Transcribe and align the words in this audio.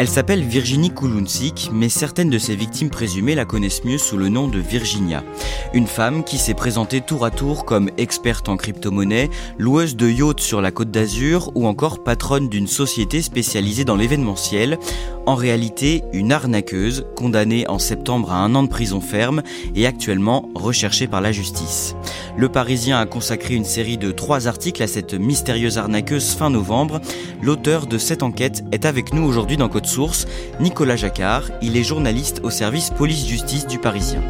Elle 0.00 0.08
s'appelle 0.08 0.42
Virginie 0.42 0.88
Koulountsik, 0.88 1.68
mais 1.74 1.90
certaines 1.90 2.30
de 2.30 2.38
ses 2.38 2.56
victimes 2.56 2.88
présumées 2.88 3.34
la 3.34 3.44
connaissent 3.44 3.84
mieux 3.84 3.98
sous 3.98 4.16
le 4.16 4.30
nom 4.30 4.48
de 4.48 4.58
Virginia. 4.58 5.22
Une 5.74 5.86
femme 5.86 6.24
qui 6.24 6.38
s'est 6.38 6.54
présentée 6.54 7.02
tour 7.02 7.22
à 7.26 7.30
tour 7.30 7.66
comme 7.66 7.90
experte 7.98 8.48
en 8.48 8.56
crypto-monnaie, 8.56 9.28
loueuse 9.58 9.96
de 9.96 10.08
yachts 10.08 10.40
sur 10.40 10.62
la 10.62 10.70
côte 10.70 10.90
d'Azur 10.90 11.52
ou 11.54 11.66
encore 11.66 12.02
patronne 12.02 12.48
d'une 12.48 12.66
société 12.66 13.20
spécialisée 13.20 13.84
dans 13.84 13.94
l'événementiel. 13.94 14.78
En 15.26 15.34
réalité, 15.34 16.02
une 16.14 16.32
arnaqueuse 16.32 17.04
condamnée 17.14 17.68
en 17.68 17.78
septembre 17.78 18.32
à 18.32 18.38
un 18.38 18.54
an 18.54 18.62
de 18.62 18.70
prison 18.70 19.02
ferme 19.02 19.42
et 19.76 19.86
actuellement 19.86 20.48
recherchée 20.54 21.08
par 21.08 21.20
la 21.20 21.30
justice. 21.30 21.94
Le 22.38 22.48
Parisien 22.48 22.98
a 22.98 23.04
consacré 23.04 23.54
une 23.54 23.66
série 23.66 23.98
de 23.98 24.12
trois 24.12 24.48
articles 24.48 24.82
à 24.82 24.86
cette 24.86 25.12
mystérieuse 25.12 25.76
arnaqueuse 25.76 26.32
fin 26.32 26.48
novembre. 26.48 27.02
L'auteur 27.42 27.86
de 27.86 27.98
cette 27.98 28.22
enquête 28.22 28.64
est 28.72 28.86
avec 28.86 29.12
nous 29.12 29.24
aujourd'hui 29.24 29.58
dans 29.58 29.68
Code 29.68 29.89
Nicolas 30.60 30.96
Jacquard. 30.96 31.50
Il 31.62 31.76
est 31.76 31.82
journaliste 31.82 32.40
au 32.44 32.50
service 32.50 32.90
police-justice 32.90 33.66
du 33.66 33.78
Parisien. 33.78 34.22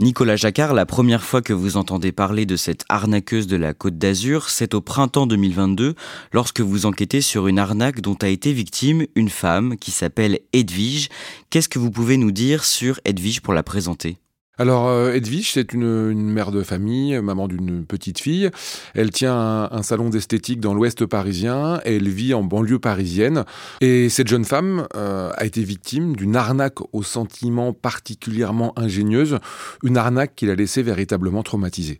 Nicolas 0.00 0.36
Jacquard, 0.36 0.72
la 0.72 0.86
première 0.86 1.22
fois 1.22 1.42
que 1.42 1.52
vous 1.52 1.76
entendez 1.76 2.10
parler 2.10 2.46
de 2.46 2.56
cette 2.56 2.86
arnaqueuse 2.88 3.46
de 3.46 3.56
la 3.56 3.74
Côte 3.74 3.98
d'Azur, 3.98 4.48
c'est 4.48 4.72
au 4.72 4.80
printemps 4.80 5.26
2022, 5.26 5.94
lorsque 6.32 6.62
vous 6.62 6.86
enquêtez 6.86 7.20
sur 7.20 7.48
une 7.48 7.58
arnaque 7.58 8.00
dont 8.00 8.16
a 8.22 8.28
été 8.28 8.54
victime 8.54 9.04
une 9.14 9.28
femme 9.28 9.76
qui 9.76 9.90
s'appelle 9.90 10.38
Edwige. 10.54 11.10
Qu'est-ce 11.50 11.68
que 11.68 11.78
vous 11.78 11.90
pouvez 11.90 12.16
nous 12.16 12.32
dire 12.32 12.64
sur 12.64 12.98
Edwige 13.04 13.42
pour 13.42 13.52
la 13.52 13.62
présenter? 13.62 14.16
Alors 14.60 14.88
euh, 14.88 15.14
Edwige, 15.14 15.52
c'est 15.54 15.72
une, 15.72 16.12
mère 16.14 16.50
de 16.50 16.62
famille, 16.62 17.18
maman 17.22 17.48
d'une 17.48 17.86
petite 17.86 18.20
fille. 18.20 18.50
Elle 18.94 19.10
tient 19.10 19.70
un, 19.72 19.82
salon 19.82 20.10
d'esthétique 20.10 20.60
dans 20.60 20.74
l'ouest 20.74 21.06
parisien 21.06 21.80
elle 21.86 22.10
vit 22.10 22.34
en 22.34 22.42
banlieue 22.42 22.78
parisienne. 22.78 23.44
Et 23.80 24.10
cette 24.10 24.28
jeune 24.28 24.44
femme 24.44 24.86
euh, 24.96 25.30
a 25.34 25.46
été 25.46 25.62
victime 25.64 26.14
d'une 26.14 26.36
arnaque 26.36 26.80
au 26.92 27.02
sentiment 27.02 27.72
particulièrement 27.72 28.78
ingénieuse, 28.78 29.38
une 29.82 29.96
arnaque 29.96 30.34
qui 30.36 30.44
l'a 30.44 30.54
laissée 30.54 30.82
véritablement 30.82 31.42
traumatisée. 31.42 31.98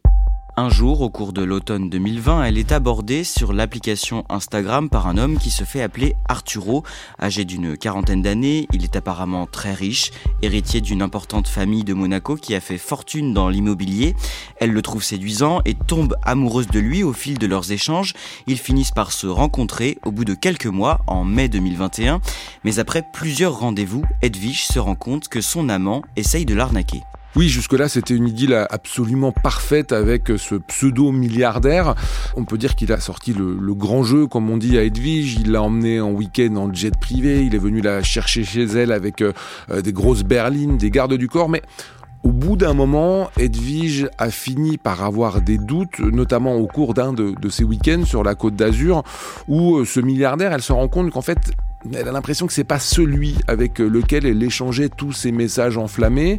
Un 0.60 0.69
jour, 0.69 1.00
au 1.00 1.09
cours 1.09 1.32
de 1.32 1.43
l'automne 1.43 1.88
2020, 1.88 2.44
elle 2.44 2.59
est 2.59 2.71
abordée 2.71 3.25
sur 3.25 3.54
l'application 3.54 4.26
Instagram 4.28 4.91
par 4.91 5.06
un 5.06 5.16
homme 5.16 5.38
qui 5.38 5.48
se 5.48 5.65
fait 5.65 5.81
appeler 5.81 6.16
Arturo. 6.28 6.84
Âgé 7.19 7.47
d'une 7.47 7.78
quarantaine 7.78 8.21
d'années, 8.21 8.66
il 8.75 8.84
est 8.84 8.94
apparemment 8.94 9.47
très 9.47 9.72
riche, 9.72 10.10
héritier 10.43 10.82
d'une 10.82 11.00
importante 11.00 11.48
famille 11.48 11.82
de 11.82 11.94
Monaco 11.94 12.37
qui 12.37 12.54
a 12.54 12.60
fait 12.60 12.76
fortune 12.76 13.32
dans 13.32 13.48
l'immobilier. 13.48 14.15
Elle 14.59 14.72
le 14.72 14.82
trouve 14.82 15.03
séduisant 15.03 15.62
et 15.65 15.72
tombe 15.72 16.15
amoureuse 16.25 16.66
de 16.66 16.78
lui 16.78 17.03
au 17.03 17.15
fil 17.15 17.38
de 17.38 17.47
leurs 17.47 17.72
échanges. 17.72 18.12
Ils 18.47 18.59
finissent 18.59 18.91
par 18.91 19.12
se 19.12 19.27
rencontrer 19.27 19.97
au 20.04 20.12
bout 20.12 20.27
de 20.27 20.34
quelques 20.34 20.66
mois, 20.66 21.00
en 21.06 21.25
mai 21.25 21.48
2021. 21.48 22.21
Mais 22.65 22.78
après 22.78 23.03
plusieurs 23.15 23.59
rendez-vous, 23.59 24.04
Edwige 24.21 24.66
se 24.66 24.78
rend 24.78 24.94
compte 24.94 25.28
que 25.28 25.41
son 25.41 25.71
amant 25.71 26.03
essaye 26.16 26.44
de 26.44 26.54
l'arnaquer. 26.54 27.00
Oui, 27.36 27.48
jusque-là, 27.48 27.88
c'était 27.88 28.16
une 28.16 28.26
idylle 28.26 28.66
absolument 28.70 29.30
parfaite 29.30 29.92
avec 29.92 30.32
ce 30.36 30.56
pseudo-milliardaire. 30.56 31.94
On 32.36 32.44
peut 32.44 32.58
dire 32.58 32.74
qu'il 32.74 32.92
a 32.92 32.98
sorti 32.98 33.32
le, 33.32 33.72
grand 33.72 34.02
jeu, 34.02 34.26
comme 34.26 34.50
on 34.50 34.56
dit 34.56 34.76
à 34.76 34.82
Edwige. 34.82 35.36
Il 35.41 35.52
l'a 35.52 35.62
emmené 35.62 36.00
en 36.00 36.10
week-end 36.10 36.56
en 36.56 36.74
jet 36.74 36.92
privé. 36.98 37.44
Il 37.44 37.54
est 37.54 37.58
venu 37.58 37.82
la 37.82 38.02
chercher 38.02 38.42
chez 38.42 38.64
elle 38.64 38.91
avec 38.91 39.22
euh, 39.22 39.32
euh, 39.70 39.80
des 39.80 39.92
grosses 39.92 40.24
berlines, 40.24 40.76
des 40.76 40.91
gardes 40.91 41.14
du 41.14 41.28
corps. 41.28 41.48
Mais 41.48 41.62
au 42.24 42.32
bout 42.32 42.56
d'un 42.56 42.74
moment, 42.74 43.30
Edwige 43.38 44.08
a 44.18 44.30
fini 44.30 44.76
par 44.76 45.04
avoir 45.04 45.41
des 45.41 45.56
doutes, 45.56 46.00
notamment 46.00 46.56
au 46.56 46.66
cours 46.66 46.94
d'un 46.94 47.12
de, 47.12 47.34
de 47.41 47.48
ses 47.48 47.62
week-ends 47.62 48.04
sur 48.04 48.24
la 48.24 48.34
côte 48.34 48.56
d'Azur, 48.56 49.04
où 49.47 49.76
euh, 49.76 49.84
ce 49.84 50.00
milliardaire, 50.00 50.52
elle 50.52 50.62
se 50.62 50.72
rend 50.72 50.88
compte 50.88 51.10
qu'en 51.10 51.22
fait, 51.22 51.52
elle 51.94 52.08
a 52.08 52.12
l'impression 52.12 52.46
que 52.46 52.52
c'est 52.52 52.64
pas 52.64 52.78
celui 52.78 53.36
avec 53.46 53.78
lequel 53.78 54.26
elle 54.26 54.42
échangeait 54.42 54.91
tous 54.91 55.12
ces 55.12 55.32
messages 55.32 55.78
enflammés. 55.78 56.38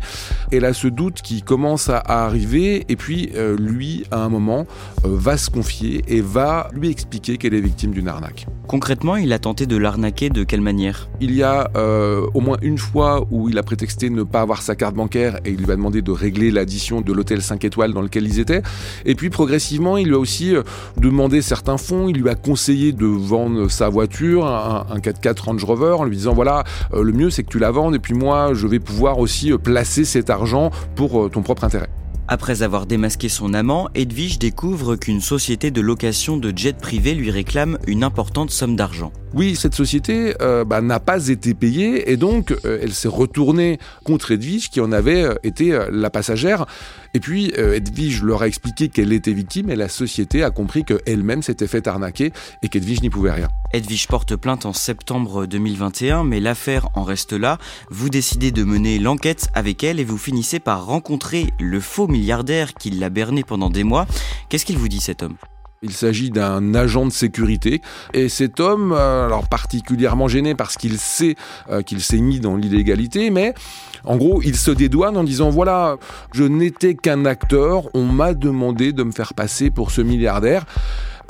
Elle 0.52 0.66
a 0.66 0.74
ce 0.74 0.88
doute 0.88 1.22
qui 1.22 1.42
commence 1.42 1.90
à 1.90 1.98
arriver 1.98 2.86
et 2.90 2.96
puis 2.96 3.32
euh, 3.36 3.58
lui, 3.58 4.06
à 4.12 4.24
un 4.24 4.30
moment, 4.30 4.68
euh, 5.06 5.10
va 5.12 5.38
se 5.38 5.50
confier 5.50 6.04
et 6.08 6.22
va 6.22 6.70
lui 6.74 6.90
expliquer 6.90 7.38
qu'elle 7.38 7.54
est 7.54 7.62
victime 7.62 7.92
d'une 7.92 8.08
arnaque. 8.08 8.46
Concrètement, 8.68 9.16
il 9.16 9.34
a 9.34 9.40
tenté 9.40 9.66
de 9.66 9.76
l'arnaquer 9.78 10.30
de 10.30 10.44
quelle 10.44 10.62
manière? 10.62 11.10
Il 11.20 11.36
y 11.36 11.44
a 11.44 11.72
euh, 11.76 12.26
au 12.34 12.40
moins 12.40 12.58
une 12.62 12.78
fois 12.78 13.26
où 13.32 13.50
il 13.50 13.58
a 13.58 13.64
prétexté 13.64 14.10
ne 14.10 14.24
pas 14.24 14.42
avoir 14.42 14.62
sa 14.62 14.76
carte 14.76 14.96
bancaire 14.96 15.40
et 15.44 15.52
il 15.52 15.58
lui 15.58 15.72
a 15.72 15.76
demandé 15.76 16.02
de 16.02 16.12
régler 16.12 16.52
l'addition 16.52 17.02
de 17.02 17.12
l'hôtel 17.12 17.42
5 17.42 17.66
étoiles 17.66 17.94
dans 17.94 18.02
lequel 18.02 18.26
ils 18.26 18.40
étaient. 18.40 18.62
Et 19.06 19.16
puis 19.16 19.30
progressivement, 19.30 19.98
il 19.98 20.08
lui 20.08 20.16
a 20.16 20.20
aussi 20.20 20.54
demandé 20.98 21.42
certains 21.42 21.78
fonds. 21.78 22.08
Il 22.08 22.22
lui 22.22 22.30
a 22.30 22.36
conseillé 22.36 22.94
de 22.94 23.06
vendre 23.06 23.70
sa 23.70 23.90
voiture, 23.90 24.46
un, 24.46 24.86
un 24.90 25.00
4x4 25.00 25.31
Range 25.40 25.64
Rover 25.64 25.96
en 26.00 26.04
lui 26.04 26.18
disant 26.18 26.34
voilà, 26.34 26.64
euh, 26.94 27.04
le 27.04 27.14
mieux 27.14 27.30
c'est 27.30 27.44
que 27.44 27.50
tu 27.50 27.60
la 27.60 27.72
vendes 27.72 27.96
et 27.96 28.00
puis 28.00 28.14
moi 28.14 28.54
je 28.54 28.68
vais 28.68 28.80
pouvoir 28.80 29.20
aussi 29.20 29.52
euh, 29.52 29.58
placer 29.58 30.06
cet 30.06 30.30
argent 30.30 30.72
pour 30.96 31.22
euh, 31.22 31.30
ton 31.30 31.42
propre 31.42 31.64
intérêt. 31.64 31.90
Après 32.28 32.64
avoir 32.64 32.86
démasqué 32.86 33.28
son 33.28 33.54
amant, 33.54 33.90
Edwige 33.94 34.40
découvre 34.40 34.96
qu'une 34.96 35.20
société 35.20 35.70
de 35.70 35.82
location 35.82 36.38
de 36.38 36.54
jets 36.56 36.72
privés 36.72 37.14
lui 37.14 37.30
réclame 37.30 37.78
une 37.88 38.06
importante 38.06 38.52
somme 38.52 38.78
d'argent. 38.78 39.12
Oui, 39.34 39.58
cette 39.58 39.76
société 39.76 40.34
bah, 40.66 40.80
n'a 40.80 41.02
pas 41.02 41.28
été 41.28 41.54
payée 41.54 42.10
et 42.10 42.16
donc 42.16 42.56
elle 42.64 42.94
s'est 42.94 43.10
retournée 43.10 43.80
contre 44.06 44.32
Edwige 44.32 44.70
qui 44.70 44.80
en 44.80 44.94
avait 44.94 45.26
été 45.44 45.78
la 45.92 46.10
passagère. 46.10 46.68
Et 47.14 47.20
puis, 47.20 47.52
euh, 47.58 47.76
Edwige 47.76 48.24
leur 48.24 48.42
a 48.42 48.48
expliqué 48.48 48.90
qu'elle 48.90 49.14
était 49.14 49.34
victime 49.34 49.70
et 49.70 49.76
la 49.76 49.90
société 49.90 50.44
a 50.44 50.52
compris 50.52 50.84
qu'elle-même 50.84 51.44
s'était 51.44 51.68
fait 51.68 51.88
arnaquer 51.88 52.32
et 52.62 52.70
qu'Edwige 52.70 53.02
n'y 53.02 53.10
pouvait 53.10 53.32
rien. 53.32 53.50
Edwige 53.74 54.08
porte 54.08 54.36
plainte 54.36 54.66
en 54.66 54.74
septembre 54.74 55.46
2021, 55.46 56.24
mais 56.24 56.40
l'affaire 56.40 56.90
en 56.94 57.04
reste 57.04 57.34
là. 57.34 57.58
Vous 57.90 58.10
décidez 58.10 58.52
de 58.52 58.64
mener 58.64 59.00
l'enquête 59.00 59.50
avec 59.54 59.84
elle 59.84 60.00
et 60.00 60.04
vous 60.04 60.18
finissez 60.18 60.60
par 60.60 60.86
rencontrer 60.86 61.48
le 61.60 61.80
faux 61.80 62.08
milliardaire 62.08 62.74
qui 62.74 62.92
l'a 62.92 63.10
berné 63.10 63.44
pendant 63.44 63.70
des 63.70 63.84
mois. 63.84 64.08
Qu'est-ce 64.50 64.66
qu'il 64.66 64.78
vous 64.78 64.90
dit 64.90 65.02
cet 65.02 65.24
homme? 65.24 65.36
Il 65.84 65.94
s'agit 65.94 66.30
d'un 66.30 66.76
agent 66.76 67.08
de 67.08 67.12
sécurité. 67.12 67.82
Et 68.14 68.30
cet 68.30 68.60
homme, 68.60 68.94
euh, 68.94 69.26
alors 69.26 69.48
particulièrement 69.48 70.28
gêné 70.28 70.54
parce 70.54 70.78
qu'il 70.78 71.00
sait 71.00 71.36
euh, 71.72 71.82
qu'il 71.82 72.02
s'est 72.02 72.20
mis 72.20 72.40
dans 72.40 72.56
l'illégalité, 72.56 73.32
mais 73.32 73.56
en 74.04 74.16
gros, 74.16 74.44
il 74.44 74.56
se 74.56 74.70
dédouane 74.70 75.18
en 75.18 75.24
disant 75.24 75.50
voilà, 75.50 75.98
je 76.34 76.44
n'étais 76.44 76.94
qu'un 76.94 77.26
acteur, 77.26 77.90
on 77.96 78.06
m'a 78.06 78.36
demandé 78.36 78.94
de 78.94 79.02
me 79.02 79.12
faire 79.12 79.34
passer 79.34 79.72
pour 79.72 79.90
ce 79.90 80.02
milliardaire 80.02 80.66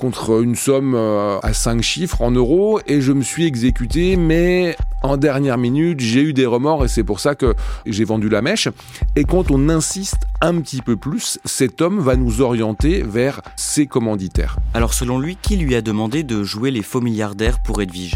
contre 0.01 0.41
une 0.41 0.55
somme 0.55 0.95
euh, 0.95 1.37
à 1.43 1.53
5 1.53 1.83
chiffres 1.83 2.23
en 2.23 2.31
euros 2.31 2.79
et 2.87 3.01
je 3.01 3.11
me 3.11 3.21
suis 3.21 3.45
exécuté 3.45 4.15
mais 4.15 4.75
en 5.03 5.15
dernière 5.15 5.59
minute, 5.59 5.99
j'ai 5.99 6.21
eu 6.21 6.33
des 6.33 6.47
remords 6.47 6.85
et 6.85 6.87
c'est 6.87 7.03
pour 7.03 7.19
ça 7.19 7.35
que 7.35 7.53
j'ai 7.85 8.03
vendu 8.03 8.27
la 8.27 8.41
mèche. 8.41 8.67
Et 9.15 9.23
quand 9.23 9.51
on 9.51 9.69
insiste 9.69 10.27
un 10.41 10.59
petit 10.59 10.81
peu 10.81 10.95
plus, 10.95 11.39
cet 11.45 11.81
homme 11.81 11.99
va 11.99 12.15
nous 12.15 12.41
orienter 12.41 13.03
vers 13.03 13.41
ses 13.55 13.85
commanditaires. 13.85 14.57
Alors 14.73 14.93
selon 14.93 15.19
lui, 15.19 15.37
qui 15.39 15.57
lui 15.57 15.75
a 15.75 15.81
demandé 15.81 16.23
de 16.23 16.43
jouer 16.43 16.71
les 16.71 16.83
faux 16.83 17.01
milliardaires 17.01 17.61
pour 17.61 17.81
Edwige? 17.81 18.15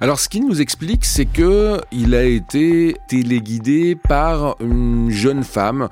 Alors 0.00 0.20
ce 0.20 0.28
qu'il 0.28 0.46
nous 0.46 0.60
explique, 0.60 1.04
c'est 1.04 1.24
que 1.24 1.80
il 1.90 2.14
a 2.14 2.24
été 2.24 2.96
téléguidé 3.08 3.96
par 3.96 4.56
une 4.60 5.10
jeune 5.10 5.42
femme 5.42 5.88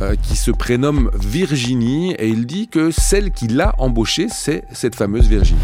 euh, 0.00 0.14
qui 0.16 0.36
se 0.36 0.50
prénomme 0.50 1.10
Virginie 1.14 2.12
et 2.18 2.28
il 2.28 2.46
dit 2.46 2.68
que 2.68 2.90
celle 2.90 3.30
qui 3.30 3.48
l'a 3.48 3.74
embauchée, 3.78 4.28
c'est 4.28 4.64
cette 4.72 4.94
fameuse 4.94 5.28
Virginie. 5.28 5.60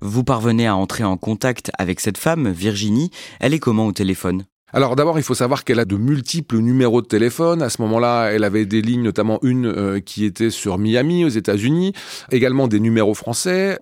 Vous 0.00 0.24
parvenez 0.24 0.66
à 0.66 0.74
entrer 0.74 1.04
en 1.04 1.16
contact 1.16 1.70
avec 1.78 2.00
cette 2.00 2.18
femme, 2.18 2.50
Virginie. 2.50 3.10
Elle 3.38 3.54
est 3.54 3.60
comment 3.60 3.86
au 3.86 3.92
téléphone? 3.92 4.44
Alors 4.74 4.96
d'abord, 4.96 5.18
il 5.18 5.22
faut 5.22 5.34
savoir 5.34 5.64
qu'elle 5.64 5.80
a 5.80 5.84
de 5.84 5.96
multiples 5.96 6.56
numéros 6.58 7.02
de 7.02 7.06
téléphone. 7.06 7.62
À 7.62 7.68
ce 7.68 7.82
moment-là, 7.82 8.30
elle 8.32 8.42
avait 8.42 8.64
des 8.64 8.80
lignes, 8.80 9.02
notamment 9.02 9.38
une 9.42 9.66
euh, 9.66 10.00
qui 10.00 10.24
était 10.24 10.48
sur 10.48 10.78
Miami, 10.78 11.26
aux 11.26 11.28
États-Unis, 11.28 11.92
également 12.30 12.68
des 12.68 12.80
numéros 12.80 13.12
français. 13.12 13.78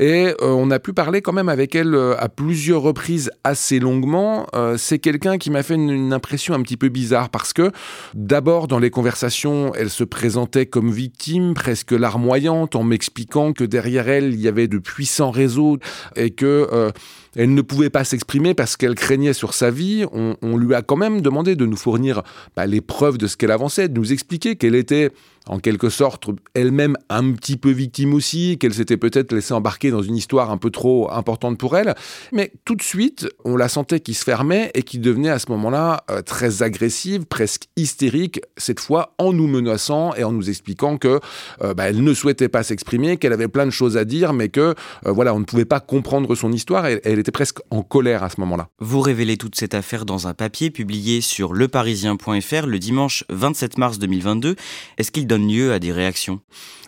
Et 0.00 0.26
euh, 0.26 0.34
on 0.40 0.72
a 0.72 0.80
pu 0.80 0.92
parler 0.92 1.22
quand 1.22 1.32
même 1.32 1.48
avec 1.48 1.76
elle 1.76 1.94
euh, 1.94 2.16
à 2.18 2.28
plusieurs 2.28 2.82
reprises 2.82 3.30
assez 3.44 3.78
longuement. 3.78 4.46
C'est 4.76 4.98
quelqu'un 4.98 5.38
qui 5.38 5.50
m'a 5.50 5.62
fait 5.62 5.74
une, 5.74 5.90
une, 5.90 6.12
impression 6.12 6.54
un 6.54 6.62
petit 6.62 6.76
peu 6.76 6.88
bizarre 6.88 7.28
parce 7.30 7.52
que 7.52 7.70
d'abord, 8.14 8.66
dans 8.66 8.78
les 8.78 8.90
conversations, 8.90 9.72
elle 9.74 9.90
se 9.90 10.04
présentait 10.04 10.66
comme 10.66 10.90
victime, 10.90 11.54
presque 11.54 11.92
larmoyante, 11.92 12.74
en 12.74 12.82
m'expliquant 12.82 13.52
que 13.52 13.64
derrière 13.64 14.08
elle, 14.08 14.34
il 14.34 14.40
y 14.40 14.48
avait 14.48 14.68
de 14.68 14.78
puissants 14.78 15.30
réseaux 15.30 15.78
et 16.16 16.30
que 16.30 16.92
elle 17.36 17.54
ne 17.54 17.62
pouvait 17.62 17.90
pas 17.90 18.04
s'exprimer 18.04 18.54
parce 18.54 18.76
qu'elle 18.76 18.94
craignait 18.94 19.32
sur 19.32 19.54
sa 19.54 19.70
vie. 19.70 20.04
On, 20.12 20.56
lui 20.56 20.74
a 20.74 20.82
quand 20.82 20.96
même 20.96 21.20
demandé 21.20 21.56
de 21.56 21.64
nous 21.64 21.76
fournir 21.76 22.22
bah, 22.56 22.66
les 22.66 22.80
preuves 22.80 23.18
de 23.18 23.26
ce 23.26 23.36
qu'elle 23.36 23.50
avançait, 23.50 23.88
de 23.88 23.98
nous 23.98 24.12
expliquer 24.12 24.56
qu'elle 24.56 24.74
était 24.74 25.10
en 25.48 25.58
quelque 25.58 25.88
sorte 25.88 26.28
elle-même 26.54 26.96
un 27.08 27.32
petit 27.32 27.56
peu 27.56 27.70
victime 27.70 28.14
aussi, 28.14 28.58
qu'elle 28.58 28.74
s'était 28.74 28.96
peut-être 28.96 29.32
laissée 29.32 29.54
embarquer 29.54 29.90
dans 29.90 30.02
une 30.02 30.16
histoire 30.16 30.50
un 30.50 30.58
peu 30.58 30.70
trop 30.70 31.10
importante 31.12 31.58
pour 31.58 31.76
elle. 31.76 31.94
Mais 32.32 32.52
tout 32.64 32.74
de 32.74 32.82
suite, 32.82 33.28
on 33.44 33.56
la 33.56 33.68
sentait 33.68 34.00
qui 34.00 34.14
se 34.14 34.24
fermait 34.24 34.70
et 34.74 34.82
qui 34.82 34.98
devenait 34.98 35.30
à 35.30 35.38
ce 35.38 35.50
moment-là 35.50 36.04
euh, 36.10 36.22
très 36.22 36.62
agressive, 36.62 37.24
presque 37.26 37.64
hystérique, 37.76 38.40
cette 38.56 38.80
fois 38.80 39.14
en 39.18 39.32
nous 39.32 39.46
menaçant 39.46 40.14
et 40.14 40.24
en 40.24 40.32
nous 40.32 40.48
expliquant 40.48 40.96
que 40.96 41.20
euh, 41.62 41.74
bah, 41.74 41.88
elle 41.88 42.02
ne 42.02 42.14
souhaitait 42.14 42.48
pas 42.48 42.62
s'exprimer, 42.62 43.16
qu'elle 43.16 43.32
avait 43.32 43.48
plein 43.48 43.66
de 43.66 43.70
choses 43.70 43.96
à 43.96 44.04
dire, 44.04 44.32
mais 44.32 44.48
que 44.48 44.60
euh, 45.06 45.12
voilà, 45.12 45.34
on 45.34 45.40
ne 45.40 45.44
pouvait 45.44 45.64
pas 45.64 45.80
comprendre 45.80 46.34
son 46.34 46.52
histoire. 46.52 46.86
Et, 46.86 47.00
elle 47.04 47.18
était 47.18 47.32
presque 47.32 47.58
en 47.70 47.82
colère 47.82 48.22
à 48.22 48.30
ce 48.30 48.40
moment-là. 48.40 48.68
Vous 48.78 49.00
révélez 49.00 49.36
toute 49.36 49.56
cette 49.56 49.74
affaire 49.74 50.04
dans 50.04 50.28
un 50.28 50.34
papier 50.34 50.70
publié 50.70 51.20
sur 51.20 51.52
leparisien.fr 51.52 52.66
le 52.66 52.78
dimanche 52.78 53.24
27 53.28 53.78
mars 53.78 53.98
2022. 53.98 54.56
Est-ce 54.98 55.10
qu'il 55.10 55.26
donne 55.32 55.48
lieu 55.48 55.72
à 55.72 55.78
des 55.78 55.92
réactions 55.92 56.40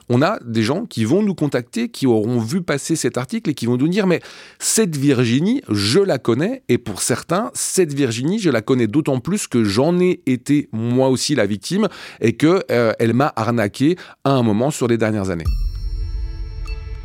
on 0.08 0.22
a 0.22 0.38
des 0.44 0.62
gens 0.62 0.84
qui 0.84 1.04
vont 1.04 1.22
nous 1.22 1.34
contacter, 1.34 1.88
qui 1.88 2.06
auront 2.06 2.38
vu 2.38 2.62
passer 2.62 2.96
cet 2.96 3.16
article 3.16 3.50
et 3.50 3.54
qui 3.54 3.66
vont 3.66 3.76
nous 3.76 3.88
dire 3.88 4.06
mais 4.06 4.20
cette 4.58 4.96
Virginie, 4.96 5.62
je 5.68 6.00
la 6.00 6.18
connais 6.18 6.62
et 6.68 6.78
pour 6.78 7.02
certains, 7.02 7.50
cette 7.54 7.92
Virginie, 7.92 8.38
je 8.38 8.50
la 8.50 8.60
connais 8.60 8.86
d'autant 8.86 9.20
plus 9.20 9.46
que 9.46 9.64
j'en 9.64 9.98
ai 10.00 10.20
été 10.26 10.68
moi 10.72 11.08
aussi 11.08 11.34
la 11.34 11.46
victime 11.46 11.88
et 12.20 12.34
que 12.34 12.62
euh, 12.70 12.92
elle 12.98 13.14
m'a 13.14 13.32
arnaqué 13.36 13.96
à 14.24 14.32
un 14.32 14.42
moment 14.42 14.70
sur 14.70 14.88
les 14.88 14.98
dernières 14.98 15.30
années. 15.30 15.44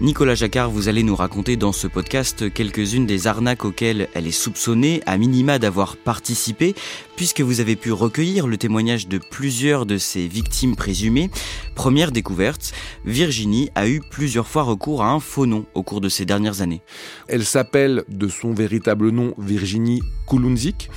Nicolas 0.02 0.34
Jacquard, 0.34 0.70
vous 0.70 0.88
allez 0.88 1.04
nous 1.04 1.16
raconter 1.16 1.58
dans 1.58 1.74
ce 1.74 1.86
podcast 1.86 2.54
quelques-unes 2.54 3.06
des 3.06 3.28
arnaques 3.28 3.66
auxquelles 3.66 4.08
elle 4.14 4.28
est 4.28 4.32
soupçonnée, 4.32 5.02
à 5.06 5.18
minima 5.18 5.60
d'avoir 5.60 5.98
participé, 5.98 6.74
puisque 7.20 7.42
vous 7.42 7.60
avez 7.60 7.76
pu 7.76 7.92
recueillir 7.92 8.48
le 8.48 8.56
témoignage 8.56 9.10
de 9.10 9.18
plusieurs 9.18 9.86
de 9.86 9.98
ses 9.98 10.26
victimes 10.26 10.78
présumées. 10.78 11.30
Première 11.76 12.14
découverte, 12.14 12.72
Virginie 13.04 13.70
a 13.76 13.90
eu 13.90 14.00
plusieurs 14.10 14.48
fois 14.48 14.64
recours 14.64 15.04
à 15.04 15.10
un 15.10 15.20
faux 15.20 15.46
nom 15.46 15.66
au 15.74 15.84
cours 15.84 16.00
de 16.00 16.08
ces 16.08 16.24
dernières 16.24 16.62
années. 16.62 16.82
Elle 17.28 17.44
s'appelle 17.44 18.06
de 18.08 18.30
son 18.30 18.54
véritable 18.54 19.10
nom 19.10 19.34
Virginie 19.38 20.02
Kulunzik, 20.30 20.90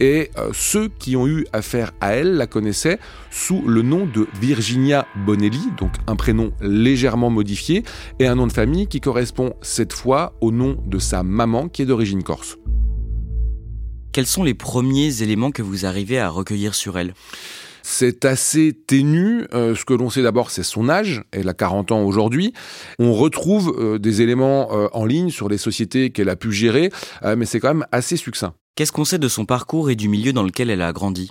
et 0.00 0.30
euh, 0.36 0.50
ceux 0.52 0.90
qui 0.98 1.16
ont 1.16 1.26
eu 1.26 1.46
affaire 1.54 1.92
à 2.02 2.12
elle 2.12 2.34
la 2.34 2.46
connaissaient 2.46 2.98
sous 3.30 3.62
le 3.66 3.80
nom 3.80 4.04
de 4.04 4.28
Virginia 4.38 5.06
Bonelli, 5.24 5.62
donc 5.78 5.92
un 6.06 6.14
prénom 6.14 6.52
légèrement 6.60 7.30
modifié, 7.30 7.84
et 8.18 8.26
un 8.26 8.34
nom 8.34 8.46
de 8.46 8.52
famille 8.52 8.86
qui 8.86 9.00
correspond 9.00 9.54
cette 9.62 9.94
fois 9.94 10.34
au 10.42 10.52
nom 10.52 10.76
de 10.84 10.98
sa 10.98 11.22
maman 11.22 11.68
qui 11.68 11.80
est 11.80 11.86
d'origine 11.86 12.22
corse. 12.22 12.58
Quels 14.12 14.26
sont 14.26 14.42
les 14.42 14.54
premiers 14.54 15.22
éléments 15.22 15.52
que 15.52 15.62
vous 15.62 15.86
arrivez 15.86 16.18
à 16.18 16.28
recueillir 16.28 16.74
sur 16.74 16.98
elle? 16.98 17.14
C'est 17.84 18.24
assez 18.24 18.72
ténu. 18.72 19.46
Euh, 19.54 19.76
ce 19.76 19.84
que 19.84 19.94
l'on 19.94 20.10
sait 20.10 20.22
d'abord, 20.22 20.50
c'est 20.50 20.64
son 20.64 20.88
âge. 20.88 21.22
Elle 21.30 21.48
a 21.48 21.54
40 21.54 21.92
ans 21.92 22.02
aujourd'hui. 22.02 22.52
On 22.98 23.12
retrouve 23.12 23.74
euh, 23.78 23.98
des 23.98 24.20
éléments 24.20 24.68
euh, 24.72 24.88
en 24.92 25.04
ligne 25.04 25.30
sur 25.30 25.48
les 25.48 25.58
sociétés 25.58 26.10
qu'elle 26.10 26.28
a 26.28 26.36
pu 26.36 26.52
gérer, 26.52 26.90
mais 27.36 27.46
c'est 27.46 27.60
quand 27.60 27.68
même 27.68 27.86
assez 27.92 28.16
succinct. 28.16 28.54
Qu'est-ce 28.74 28.92
qu'on 28.92 29.04
sait 29.04 29.18
de 29.18 29.28
son 29.28 29.44
parcours 29.44 29.90
et 29.90 29.94
du 29.94 30.08
milieu 30.08 30.32
dans 30.32 30.42
lequel 30.42 30.70
elle 30.70 30.82
a 30.82 30.92
grandi? 30.92 31.30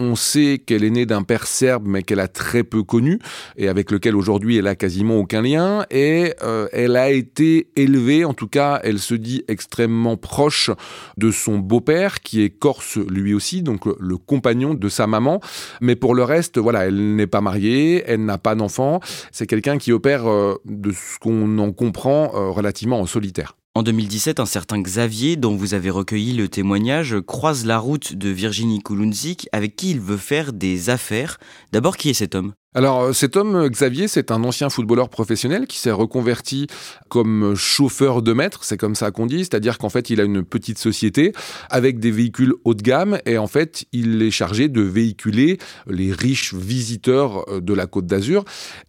On 0.00 0.16
sait 0.16 0.58
qu'elle 0.64 0.82
est 0.82 0.90
née 0.90 1.06
d'un 1.06 1.22
père 1.22 1.46
serbe, 1.46 1.86
mais 1.86 2.02
qu'elle 2.02 2.20
a 2.20 2.28
très 2.28 2.64
peu 2.64 2.82
connu, 2.82 3.18
et 3.56 3.68
avec 3.68 3.90
lequel 3.90 4.16
aujourd'hui 4.16 4.56
elle 4.56 4.66
a 4.66 4.74
quasiment 4.74 5.18
aucun 5.18 5.42
lien. 5.42 5.84
Et 5.90 6.34
euh, 6.42 6.68
elle 6.72 6.96
a 6.96 7.10
été 7.10 7.68
élevée, 7.76 8.24
en 8.24 8.34
tout 8.34 8.48
cas, 8.48 8.80
elle 8.82 8.98
se 8.98 9.14
dit 9.14 9.44
extrêmement 9.46 10.16
proche 10.16 10.70
de 11.18 11.30
son 11.30 11.58
beau-père, 11.58 12.20
qui 12.20 12.42
est 12.42 12.50
corse 12.50 12.96
lui 12.96 13.34
aussi, 13.34 13.62
donc 13.62 13.84
le 13.98 14.16
compagnon 14.16 14.74
de 14.74 14.88
sa 14.88 15.06
maman. 15.06 15.40
Mais 15.80 15.96
pour 15.96 16.14
le 16.14 16.24
reste, 16.24 16.58
voilà, 16.58 16.86
elle 16.86 17.14
n'est 17.14 17.26
pas 17.26 17.42
mariée, 17.42 18.02
elle 18.06 18.24
n'a 18.24 18.38
pas 18.38 18.54
d'enfant. 18.54 19.00
C'est 19.32 19.46
quelqu'un 19.46 19.78
qui 19.78 19.92
opère, 19.92 20.28
euh, 20.28 20.54
de 20.64 20.92
ce 20.92 21.18
qu'on 21.18 21.58
en 21.58 21.72
comprend, 21.72 22.32
euh, 22.34 22.50
relativement 22.50 23.00
en 23.00 23.06
solitaire. 23.06 23.54
En 23.76 23.84
2017, 23.84 24.40
un 24.40 24.46
certain 24.46 24.82
Xavier, 24.82 25.36
dont 25.36 25.54
vous 25.54 25.74
avez 25.74 25.90
recueilli 25.90 26.32
le 26.32 26.48
témoignage, 26.48 27.20
croise 27.24 27.64
la 27.64 27.78
route 27.78 28.14
de 28.14 28.28
Virginie 28.28 28.82
Kulunzik 28.82 29.48
avec 29.52 29.76
qui 29.76 29.92
il 29.92 30.00
veut 30.00 30.16
faire 30.16 30.52
des 30.52 30.90
affaires. 30.90 31.38
D'abord, 31.70 31.96
qui 31.96 32.10
est 32.10 32.14
cet 32.14 32.34
homme? 32.34 32.52
Alors 32.72 33.02
euh, 33.02 33.12
cet 33.12 33.36
homme, 33.36 33.68
Xavier, 33.68 34.06
c'est 34.06 34.30
un 34.30 34.44
ancien 34.44 34.70
footballeur 34.70 35.08
professionnel 35.08 35.66
qui 35.66 35.78
s'est 35.78 35.90
reconverti 35.90 36.68
comme 37.08 37.56
chauffeur 37.56 38.22
de 38.22 38.32
maître, 38.32 38.62
c'est 38.62 38.76
comme 38.76 38.94
ça 38.94 39.10
qu'on 39.10 39.26
dit, 39.26 39.40
c'est-à-dire 39.40 39.76
qu'en 39.76 39.88
fait 39.88 40.08
il 40.08 40.20
a 40.20 40.24
une 40.24 40.44
petite 40.44 40.78
société 40.78 41.32
avec 41.68 41.98
des 41.98 42.12
véhicules 42.12 42.54
haut 42.64 42.74
de 42.74 42.82
gamme 42.82 43.18
et 43.26 43.38
en 43.38 43.48
fait 43.48 43.86
il 43.90 44.22
est 44.22 44.30
chargé 44.30 44.68
de 44.68 44.82
véhiculer 44.82 45.58
les 45.88 46.12
riches 46.12 46.54
visiteurs 46.54 47.44
euh, 47.50 47.60
de 47.60 47.74
la 47.74 47.88
côte 47.88 48.06
d'Azur. 48.06 48.44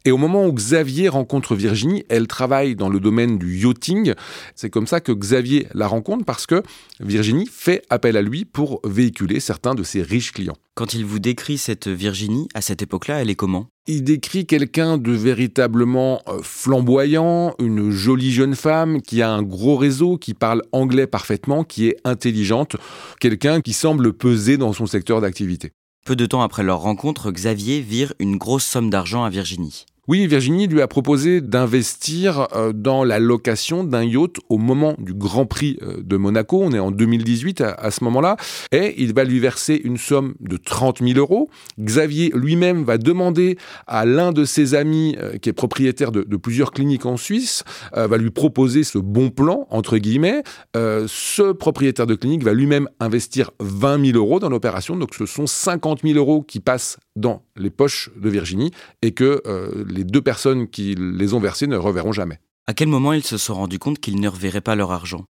Et 0.05 0.11
au 0.11 0.17
moment 0.17 0.45
où 0.45 0.53
Xavier 0.53 1.09
rencontre 1.09 1.55
Virginie, 1.55 2.05
elle 2.07 2.27
travaille 2.27 2.75
dans 2.75 2.89
le 2.89 3.00
domaine 3.00 3.39
du 3.39 3.57
yachting. 3.57 4.13
C'est 4.53 4.69
comme 4.69 4.85
ça 4.85 5.00
que 5.00 5.11
Xavier 5.11 5.67
la 5.73 5.88
rencontre 5.88 6.23
parce 6.23 6.45
que 6.45 6.61
Virginie 7.00 7.50
fait 7.51 7.81
appel 7.89 8.15
à 8.15 8.21
lui 8.21 8.45
pour 8.45 8.79
véhiculer 8.83 9.39
certains 9.39 9.73
de 9.73 9.81
ses 9.81 10.03
riches 10.03 10.33
clients. 10.33 10.57
Quand 10.73 10.93
il 10.93 11.05
vous 11.05 11.19
décrit 11.19 11.57
cette 11.57 11.89
Virginie, 11.89 12.47
à 12.53 12.61
cette 12.61 12.81
époque-là, 12.81 13.21
elle 13.21 13.29
est 13.29 13.35
comment? 13.35 13.67
Il 13.87 14.05
décrit 14.05 14.45
quelqu'un 14.45 14.97
de 14.97 15.11
véritablement 15.11 16.21
euh, 16.29 16.39
flamboyant, 16.41 17.55
une 17.59 17.89
jolie 17.89 18.31
jeune 18.31 18.55
femme 18.55 19.01
qui 19.01 19.21
a 19.21 19.29
un 19.29 19.43
gros 19.43 19.75
réseau, 19.75 20.17
qui 20.17 20.33
parle 20.33 20.61
anglais 20.71 21.07
parfaitement, 21.07 21.65
qui 21.65 21.87
est 21.87 21.97
intelligente, 22.05 22.77
quelqu'un 23.19 23.59
qui 23.59 23.73
semble 23.73 24.13
peser 24.13 24.57
dans 24.57 24.71
son 24.71 24.85
secteur 24.85 25.19
d'activité. 25.19 25.71
Peu 26.05 26.15
de 26.15 26.25
temps 26.25 26.41
après 26.41 26.63
leur 26.63 26.79
rencontre, 26.79 27.31
Xavier 27.31 27.81
vire 27.81 28.13
une 28.19 28.37
grosse 28.37 28.65
somme 28.65 28.89
d'argent 28.89 29.25
à 29.25 29.29
Virginie. 29.29 29.85
Oui, 30.11 30.27
Virginie 30.27 30.67
lui 30.67 30.81
a 30.81 30.89
proposé 30.89 31.39
d'investir 31.39 32.49
euh, 32.53 32.73
dans 32.73 33.05
la 33.05 33.17
location 33.17 33.85
d'un 33.85 34.03
yacht 34.03 34.41
au 34.49 34.57
moment 34.57 34.93
du 34.97 35.13
Grand 35.13 35.45
Prix 35.45 35.77
euh, 35.81 36.01
de 36.03 36.17
Monaco. 36.17 36.61
On 36.61 36.73
est 36.73 36.79
en 36.79 36.91
2018 36.91 37.61
à, 37.61 37.91
ce 37.91 38.03
moment-là. 38.03 38.35
Et 38.73 38.93
il 39.01 39.13
va 39.13 39.23
lui 39.23 39.39
verser 39.39 39.79
une 39.81 39.95
somme 39.95 40.33
de 40.41 40.57
30 40.57 41.01
000 41.01 41.17
euros. 41.17 41.49
Xavier 41.79 42.29
lui-même 42.35 42.83
va 42.83 42.97
demander 42.97 43.57
à 43.87 44.03
l'un 44.03 44.33
de 44.33 44.43
ses 44.43 44.75
amis, 44.75 45.15
euh, 45.17 45.37
qui 45.37 45.47
est 45.47 45.53
propriétaire 45.53 46.11
de, 46.11 46.23
plusieurs 46.35 46.73
cliniques 46.73 47.05
en 47.05 47.15
Suisse, 47.15 47.63
va 47.93 48.17
lui 48.17 48.31
proposer 48.31 48.83
ce 48.83 48.97
bon 48.97 49.29
plan, 49.29 49.67
entre 49.69 49.97
guillemets. 49.97 50.43
ce 50.75 51.51
propriétaire 51.51 52.07
de 52.07 52.15
clinique 52.15 52.43
va 52.43 52.53
lui-même 52.53 52.89
investir 52.99 53.51
20 53.59 54.07
000 54.07 54.17
euros 54.17 54.39
dans 54.39 54.49
l'opération. 54.49 54.97
Donc 54.97 55.13
ce 55.13 55.25
sont 55.25 55.47
50 55.47 56.01
000 56.01 56.17
euros 56.17 56.41
qui 56.41 56.59
passent 56.59 56.97
dans 57.15 57.43
les 57.55 57.69
poches 57.69 58.09
de 58.17 58.29
Virginie 58.29 58.71
et 59.03 59.11
que 59.11 59.41
les 59.87 60.00
deux 60.03 60.22
personnes 60.22 60.67
qui 60.67 60.96
les 60.96 61.34
ont 61.34 61.39
versés 61.39 61.67
ne 61.67 61.77
reverront 61.77 62.12
jamais. 62.12 62.39
À 62.67 62.74
quel 62.74 62.88
moment 62.88 63.13
ils 63.13 63.24
se 63.24 63.38
sont 63.38 63.55
rendus 63.55 63.79
compte 63.79 64.00
qu'ils 64.00 64.20
ne 64.20 64.27
reverraient 64.27 64.62
pas 64.62 64.75
leur 64.75 64.91
argent? 64.91 65.25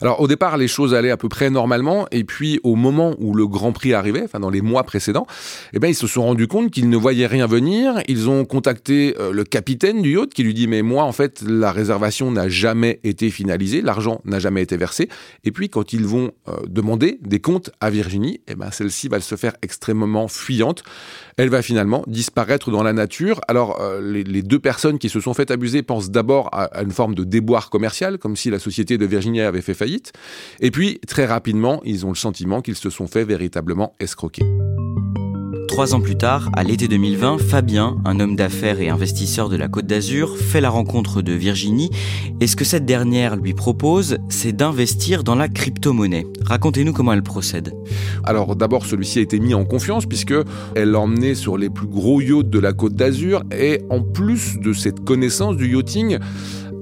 Alors 0.00 0.20
au 0.20 0.28
départ, 0.28 0.56
les 0.56 0.68
choses 0.68 0.94
allaient 0.94 1.10
à 1.10 1.16
peu 1.16 1.28
près 1.28 1.50
normalement, 1.50 2.06
et 2.10 2.24
puis 2.24 2.60
au 2.62 2.76
moment 2.76 3.14
où 3.18 3.34
le 3.34 3.46
Grand 3.46 3.72
Prix 3.72 3.94
arrivait, 3.94 4.22
enfin 4.24 4.40
dans 4.40 4.50
les 4.50 4.60
mois 4.60 4.84
précédents, 4.84 5.26
eh 5.72 5.78
ben 5.78 5.88
ils 5.88 5.94
se 5.94 6.06
sont 6.06 6.22
rendus 6.22 6.46
compte 6.46 6.70
qu'ils 6.70 6.88
ne 6.88 6.96
voyaient 6.96 7.26
rien 7.26 7.46
venir. 7.46 8.00
Ils 8.08 8.28
ont 8.28 8.44
contacté 8.44 9.16
euh, 9.18 9.32
le 9.32 9.44
capitaine 9.44 10.02
du 10.02 10.14
yacht 10.16 10.32
qui 10.32 10.42
lui 10.42 10.54
dit 10.54 10.68
mais 10.68 10.82
moi 10.82 11.04
en 11.04 11.12
fait 11.12 11.42
la 11.42 11.72
réservation 11.72 12.30
n'a 12.30 12.48
jamais 12.48 13.00
été 13.04 13.30
finalisée, 13.30 13.82
l'argent 13.82 14.20
n'a 14.24 14.38
jamais 14.38 14.62
été 14.62 14.76
versé. 14.76 15.08
Et 15.44 15.50
puis 15.50 15.68
quand 15.68 15.92
ils 15.92 16.06
vont 16.06 16.30
euh, 16.48 16.52
demander 16.68 17.18
des 17.22 17.40
comptes 17.40 17.70
à 17.80 17.90
Virginie, 17.90 18.40
eh 18.46 18.54
ben 18.54 18.70
celle-ci 18.70 19.08
va 19.08 19.20
se 19.20 19.36
faire 19.36 19.54
extrêmement 19.62 20.28
fuyante. 20.28 20.84
Elle 21.36 21.50
va 21.50 21.62
finalement 21.62 22.04
disparaître 22.06 22.70
dans 22.70 22.82
la 22.82 22.92
nature. 22.92 23.40
Alors 23.48 23.80
euh, 23.80 24.00
les, 24.00 24.42
deux 24.42 24.58
personnes 24.58 24.98
qui 24.98 25.08
se 25.08 25.20
sont 25.20 25.34
fait 25.34 25.50
abuser 25.50 25.82
pensent 25.82 26.10
d'abord 26.10 26.48
à, 26.52 26.64
à 26.64 26.82
une 26.82 26.92
forme 26.92 27.14
de 27.14 27.24
déboire 27.24 27.70
commercial, 27.70 28.18
comme 28.18 28.36
si 28.36 28.50
la 28.50 28.58
société 28.58 28.98
de 28.98 29.06
Virginie 29.06 29.40
avait 29.48 29.62
fait 29.62 29.74
faillite. 29.74 30.12
Et 30.60 30.70
puis, 30.70 31.00
très 31.06 31.26
rapidement, 31.26 31.80
ils 31.84 32.06
ont 32.06 32.10
le 32.10 32.16
sentiment 32.16 32.60
qu'ils 32.62 32.76
se 32.76 32.90
sont 32.90 33.06
fait 33.06 33.24
véritablement 33.24 33.94
escroquer. 34.00 34.42
Trois 35.68 35.94
ans 35.94 36.00
plus 36.00 36.16
tard, 36.16 36.50
à 36.54 36.64
l'été 36.64 36.88
2020, 36.88 37.38
Fabien, 37.38 37.98
un 38.04 38.18
homme 38.18 38.34
d'affaires 38.34 38.80
et 38.80 38.88
investisseur 38.88 39.48
de 39.48 39.56
la 39.56 39.68
Côte 39.68 39.86
d'Azur, 39.86 40.36
fait 40.36 40.60
la 40.60 40.70
rencontre 40.70 41.22
de 41.22 41.32
Virginie 41.32 41.90
et 42.40 42.48
ce 42.48 42.56
que 42.56 42.64
cette 42.64 42.84
dernière 42.84 43.36
lui 43.36 43.54
propose, 43.54 44.16
c'est 44.28 44.50
d'investir 44.50 45.22
dans 45.22 45.36
la 45.36 45.46
crypto-monnaie. 45.46 46.26
Racontez-nous 46.44 46.92
comment 46.92 47.12
elle 47.12 47.22
procède. 47.22 47.74
Alors 48.24 48.56
d'abord, 48.56 48.86
celui-ci 48.86 49.20
a 49.20 49.22
été 49.22 49.38
mis 49.38 49.54
en 49.54 49.64
confiance 49.64 50.06
puisque 50.06 50.34
elle 50.74 50.90
l'a 50.90 50.98
emmené 50.98 51.36
sur 51.36 51.56
les 51.56 51.70
plus 51.70 51.86
gros 51.86 52.20
yachts 52.20 52.50
de 52.50 52.58
la 52.58 52.72
Côte 52.72 52.94
d'Azur 52.94 53.44
et 53.56 53.82
en 53.88 54.02
plus 54.02 54.58
de 54.58 54.72
cette 54.72 55.04
connaissance 55.04 55.56
du 55.56 55.76
yachting, 55.76 56.18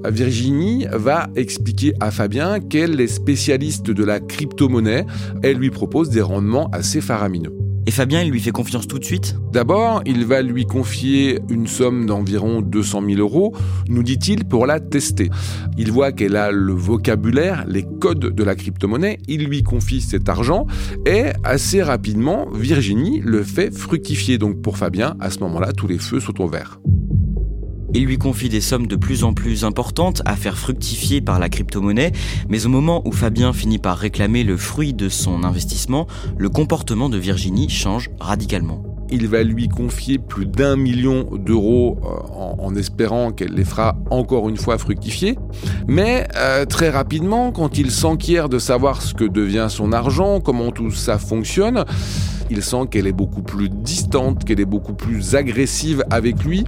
Virginie 0.05 0.85
va 0.91 1.27
expliquer 1.35 1.93
à 1.99 2.11
Fabien 2.11 2.59
qu'elle 2.59 2.99
est 3.01 3.07
spécialiste 3.07 3.91
de 3.91 4.03
la 4.03 4.19
crypto-monnaie. 4.19 5.05
Elle 5.43 5.57
lui 5.57 5.69
propose 5.69 6.09
des 6.09 6.21
rendements 6.21 6.69
assez 6.71 7.01
faramineux. 7.01 7.53
Et 7.87 7.91
Fabien, 7.91 8.21
il 8.21 8.31
lui 8.31 8.41
fait 8.41 8.51
confiance 8.51 8.85
tout 8.85 8.99
de 8.99 9.05
suite? 9.05 9.37
D'abord, 9.53 10.01
il 10.05 10.25
va 10.25 10.41
lui 10.41 10.65
confier 10.65 11.39
une 11.49 11.67
somme 11.67 12.05
d'environ 12.05 12.61
200 12.61 13.01
000 13.07 13.21
euros, 13.21 13.55
nous 13.87 14.03
dit-il, 14.03 14.43
pour 14.43 14.65
la 14.65 14.81
tester. 14.81 15.29
Il 15.77 15.93
voit 15.93 16.11
qu'elle 16.11 16.35
a 16.35 16.51
le 16.51 16.73
vocabulaire, 16.73 17.63
les 17.65 17.85
codes 18.01 18.35
de 18.35 18.43
la 18.43 18.55
crypto-monnaie, 18.55 19.19
il 19.29 19.45
lui 19.45 19.63
confie 19.63 20.01
cet 20.01 20.27
argent 20.27 20.67
et 21.05 21.27
assez 21.45 21.81
rapidement, 21.81 22.49
Virginie 22.51 23.21
le 23.23 23.41
fait 23.41 23.73
fructifier. 23.73 24.37
Donc 24.37 24.61
pour 24.61 24.77
Fabien, 24.77 25.15
à 25.21 25.29
ce 25.29 25.39
moment-là, 25.39 25.71
tous 25.71 25.87
les 25.87 25.97
feux 25.97 26.19
sont 26.19 26.41
au 26.41 26.49
vert. 26.49 26.81
Il 27.93 28.05
lui 28.05 28.17
confie 28.17 28.49
des 28.49 28.61
sommes 28.61 28.87
de 28.87 28.95
plus 28.95 29.23
en 29.23 29.33
plus 29.33 29.63
importantes 29.63 30.21
à 30.25 30.35
faire 30.35 30.57
fructifier 30.57 31.21
par 31.21 31.39
la 31.39 31.47
crypto-monnaie, 31.47 32.11
mais 32.49 32.65
au 32.65 32.69
moment 32.69 33.01
où 33.05 33.11
Fabien 33.11 33.53
finit 33.53 33.79
par 33.79 33.97
réclamer 33.97 34.43
le 34.43 34.57
fruit 34.57 34.93
de 34.93 35.07
son 35.07 35.43
investissement, 35.43 36.05
le 36.37 36.49
comportement 36.49 37.07
de 37.07 37.17
Virginie 37.17 37.69
change 37.69 38.09
radicalement. 38.19 38.83
Il 39.09 39.27
va 39.29 39.41
lui 39.43 39.69
confier 39.69 40.17
plus 40.17 40.45
d'un 40.45 40.75
million 40.75 41.29
d'euros 41.31 41.97
euh, 42.03 42.61
en, 42.61 42.75
espérant 42.75 43.31
qu'elle 43.31 43.53
les 43.53 43.63
fera 43.63 43.95
encore 44.09 44.49
une 44.49 44.57
fois 44.57 44.77
fructifier. 44.77 45.37
Mais 45.87 46.27
euh, 46.35 46.65
très 46.65 46.89
rapidement, 46.89 47.53
quand 47.53 47.77
il 47.77 47.89
s'enquiert 47.89 48.49
de 48.49 48.59
savoir 48.59 49.01
ce 49.01 49.13
que 49.13 49.23
devient 49.23 49.67
son 49.69 49.93
argent, 49.93 50.41
comment 50.41 50.71
tout 50.71 50.91
ça 50.91 51.17
fonctionne, 51.17 51.85
il 52.49 52.61
sent 52.61 52.87
qu'elle 52.91 53.07
est 53.07 53.13
beaucoup 53.13 53.41
plus 53.41 53.69
distante, 53.69 54.43
qu'elle 54.43 54.59
est 54.59 54.65
beaucoup 54.65 54.93
plus 54.93 55.35
agressive 55.35 56.03
avec 56.09 56.43
lui. 56.43 56.65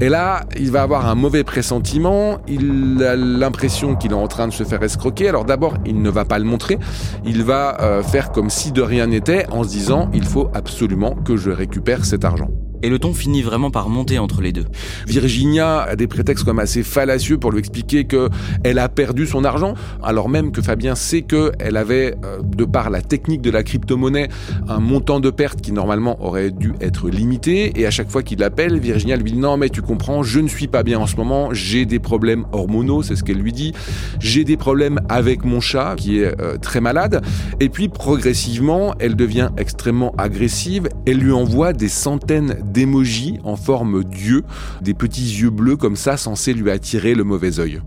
Et 0.00 0.10
là, 0.10 0.44
il 0.58 0.70
va 0.70 0.82
avoir 0.82 1.06
un 1.06 1.14
mauvais 1.14 1.42
pressentiment, 1.42 2.38
il 2.46 3.02
a 3.02 3.16
l'impression 3.16 3.96
qu'il 3.96 4.10
est 4.10 4.14
en 4.14 4.28
train 4.28 4.46
de 4.46 4.52
se 4.52 4.62
faire 4.62 4.82
escroquer. 4.82 5.28
Alors 5.28 5.46
d'abord, 5.46 5.74
il 5.86 6.02
ne 6.02 6.10
va 6.10 6.26
pas 6.26 6.38
le 6.38 6.44
montrer, 6.44 6.78
il 7.24 7.42
va 7.42 7.80
euh, 7.80 8.02
faire 8.02 8.30
comme 8.30 8.50
si 8.50 8.72
de 8.72 8.82
rien 8.82 9.06
n'était 9.06 9.46
en 9.50 9.62
se 9.62 9.68
disant, 9.68 10.10
il 10.12 10.24
faut 10.24 10.50
absolument 10.52 11.14
que 11.14 11.36
je 11.36 11.50
récupère 11.50 12.04
cet 12.04 12.24
argent. 12.26 12.50
Et 12.82 12.88
le 12.88 12.98
ton 12.98 13.12
finit 13.14 13.42
vraiment 13.42 13.70
par 13.70 13.88
monter 13.88 14.18
entre 14.18 14.40
les 14.40 14.52
deux. 14.52 14.66
Virginia 15.06 15.82
a 15.82 15.96
des 15.96 16.06
prétextes 16.06 16.44
comme 16.44 16.58
assez 16.58 16.82
fallacieux 16.82 17.38
pour 17.38 17.52
lui 17.52 17.58
expliquer 17.58 18.04
que 18.04 18.28
elle 18.64 18.78
a 18.78 18.88
perdu 18.88 19.26
son 19.26 19.44
argent, 19.44 19.74
alors 20.02 20.28
même 20.28 20.52
que 20.52 20.62
Fabien 20.62 20.94
sait 20.94 21.22
que 21.22 21.52
elle 21.58 21.76
avait, 21.76 22.16
euh, 22.24 22.40
de 22.42 22.64
par 22.64 22.90
la 22.90 23.02
technique 23.02 23.42
de 23.42 23.50
la 23.50 23.62
crypto-monnaie, 23.62 24.28
un 24.68 24.80
montant 24.80 25.20
de 25.20 25.30
perte 25.30 25.60
qui 25.60 25.72
normalement 25.72 26.22
aurait 26.24 26.50
dû 26.50 26.74
être 26.80 27.08
limité. 27.08 27.78
Et 27.80 27.86
à 27.86 27.90
chaque 27.90 28.10
fois 28.10 28.22
qu'il 28.22 28.40
l'appelle, 28.40 28.78
Virginia 28.78 29.16
lui 29.16 29.32
dit 29.32 29.38
non 29.38 29.56
mais 29.56 29.68
tu 29.68 29.82
comprends, 29.82 30.22
je 30.22 30.40
ne 30.40 30.48
suis 30.48 30.68
pas 30.68 30.82
bien 30.82 30.98
en 30.98 31.06
ce 31.06 31.16
moment, 31.16 31.52
j'ai 31.52 31.86
des 31.86 31.98
problèmes 31.98 32.46
hormonaux, 32.52 33.02
c'est 33.02 33.16
ce 33.16 33.24
qu'elle 33.24 33.38
lui 33.38 33.52
dit. 33.52 33.72
J'ai 34.20 34.44
des 34.44 34.56
problèmes 34.56 35.00
avec 35.08 35.44
mon 35.44 35.60
chat 35.60 35.94
qui 35.96 36.20
est 36.20 36.40
euh, 36.40 36.56
très 36.58 36.80
malade. 36.80 37.22
Et 37.60 37.68
puis 37.68 37.88
progressivement, 37.88 38.94
elle 38.98 39.16
devient 39.16 39.50
extrêmement 39.56 40.14
agressive. 40.18 40.88
Elle 41.06 41.18
lui 41.18 41.32
envoie 41.32 41.72
des 41.72 41.88
centaines 41.88 42.56
d'émojis 42.72 43.38
en 43.44 43.56
forme 43.56 44.04
d'yeux, 44.04 44.42
des 44.82 44.94
petits 44.94 45.40
yeux 45.40 45.50
bleus 45.50 45.76
comme 45.76 45.96
ça 45.96 46.16
censés 46.16 46.54
lui 46.54 46.70
attirer 46.70 47.14
le 47.14 47.24
mauvais 47.24 47.58
œil. 47.58 47.80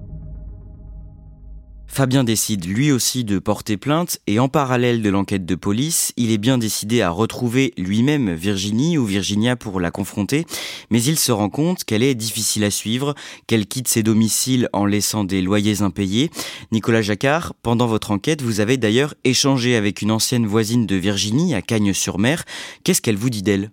Fabien 1.92 2.24
décide 2.24 2.66
lui 2.66 2.92
aussi 2.92 3.24
de 3.26 3.40
porter 3.40 3.76
plainte 3.76 4.20
et 4.28 4.40
en 4.40 4.48
parallèle 4.48 5.02
de 5.02 5.10
l'enquête 5.10 5.46
de 5.46 5.56
police, 5.56 6.14
il 6.18 6.32
est 6.32 6.38
bien 6.38 6.58
décidé 6.58 7.02
à 7.02 7.10
retrouver 7.10 7.74
lui-même 7.78 8.32
Virginie 8.34 8.98
ou 8.98 9.06
Virginia 9.06 9.56
pour 9.56 9.80
la 9.80 9.92
confronter, 9.92 10.46
mais 10.92 11.04
il 11.04 11.18
se 11.18 11.32
rend 11.32 11.50
compte 11.50 11.84
qu'elle 11.84 12.04
est 12.04 12.16
difficile 12.16 12.64
à 12.64 12.72
suivre, 12.72 13.16
qu'elle 13.48 13.66
quitte 13.66 13.88
ses 13.88 14.04
domiciles 14.04 14.70
en 14.72 14.86
laissant 14.86 15.24
des 15.24 15.42
loyers 15.42 15.82
impayés. 15.82 16.30
Nicolas 16.72 17.02
Jacquard, 17.02 17.54
pendant 17.64 17.88
votre 17.88 18.12
enquête, 18.12 18.44
vous 18.44 18.62
avez 18.62 18.78
d'ailleurs 18.78 19.16
échangé 19.24 19.76
avec 19.76 20.02
une 20.02 20.12
ancienne 20.12 20.46
voisine 20.46 20.86
de 20.86 20.96
Virginie 20.96 21.54
à 21.56 21.62
Cagnes-sur-Mer. 21.62 22.46
Qu'est-ce 22.84 23.02
qu'elle 23.02 23.18
vous 23.18 23.32
dit 23.32 23.44
d'elle? 23.44 23.72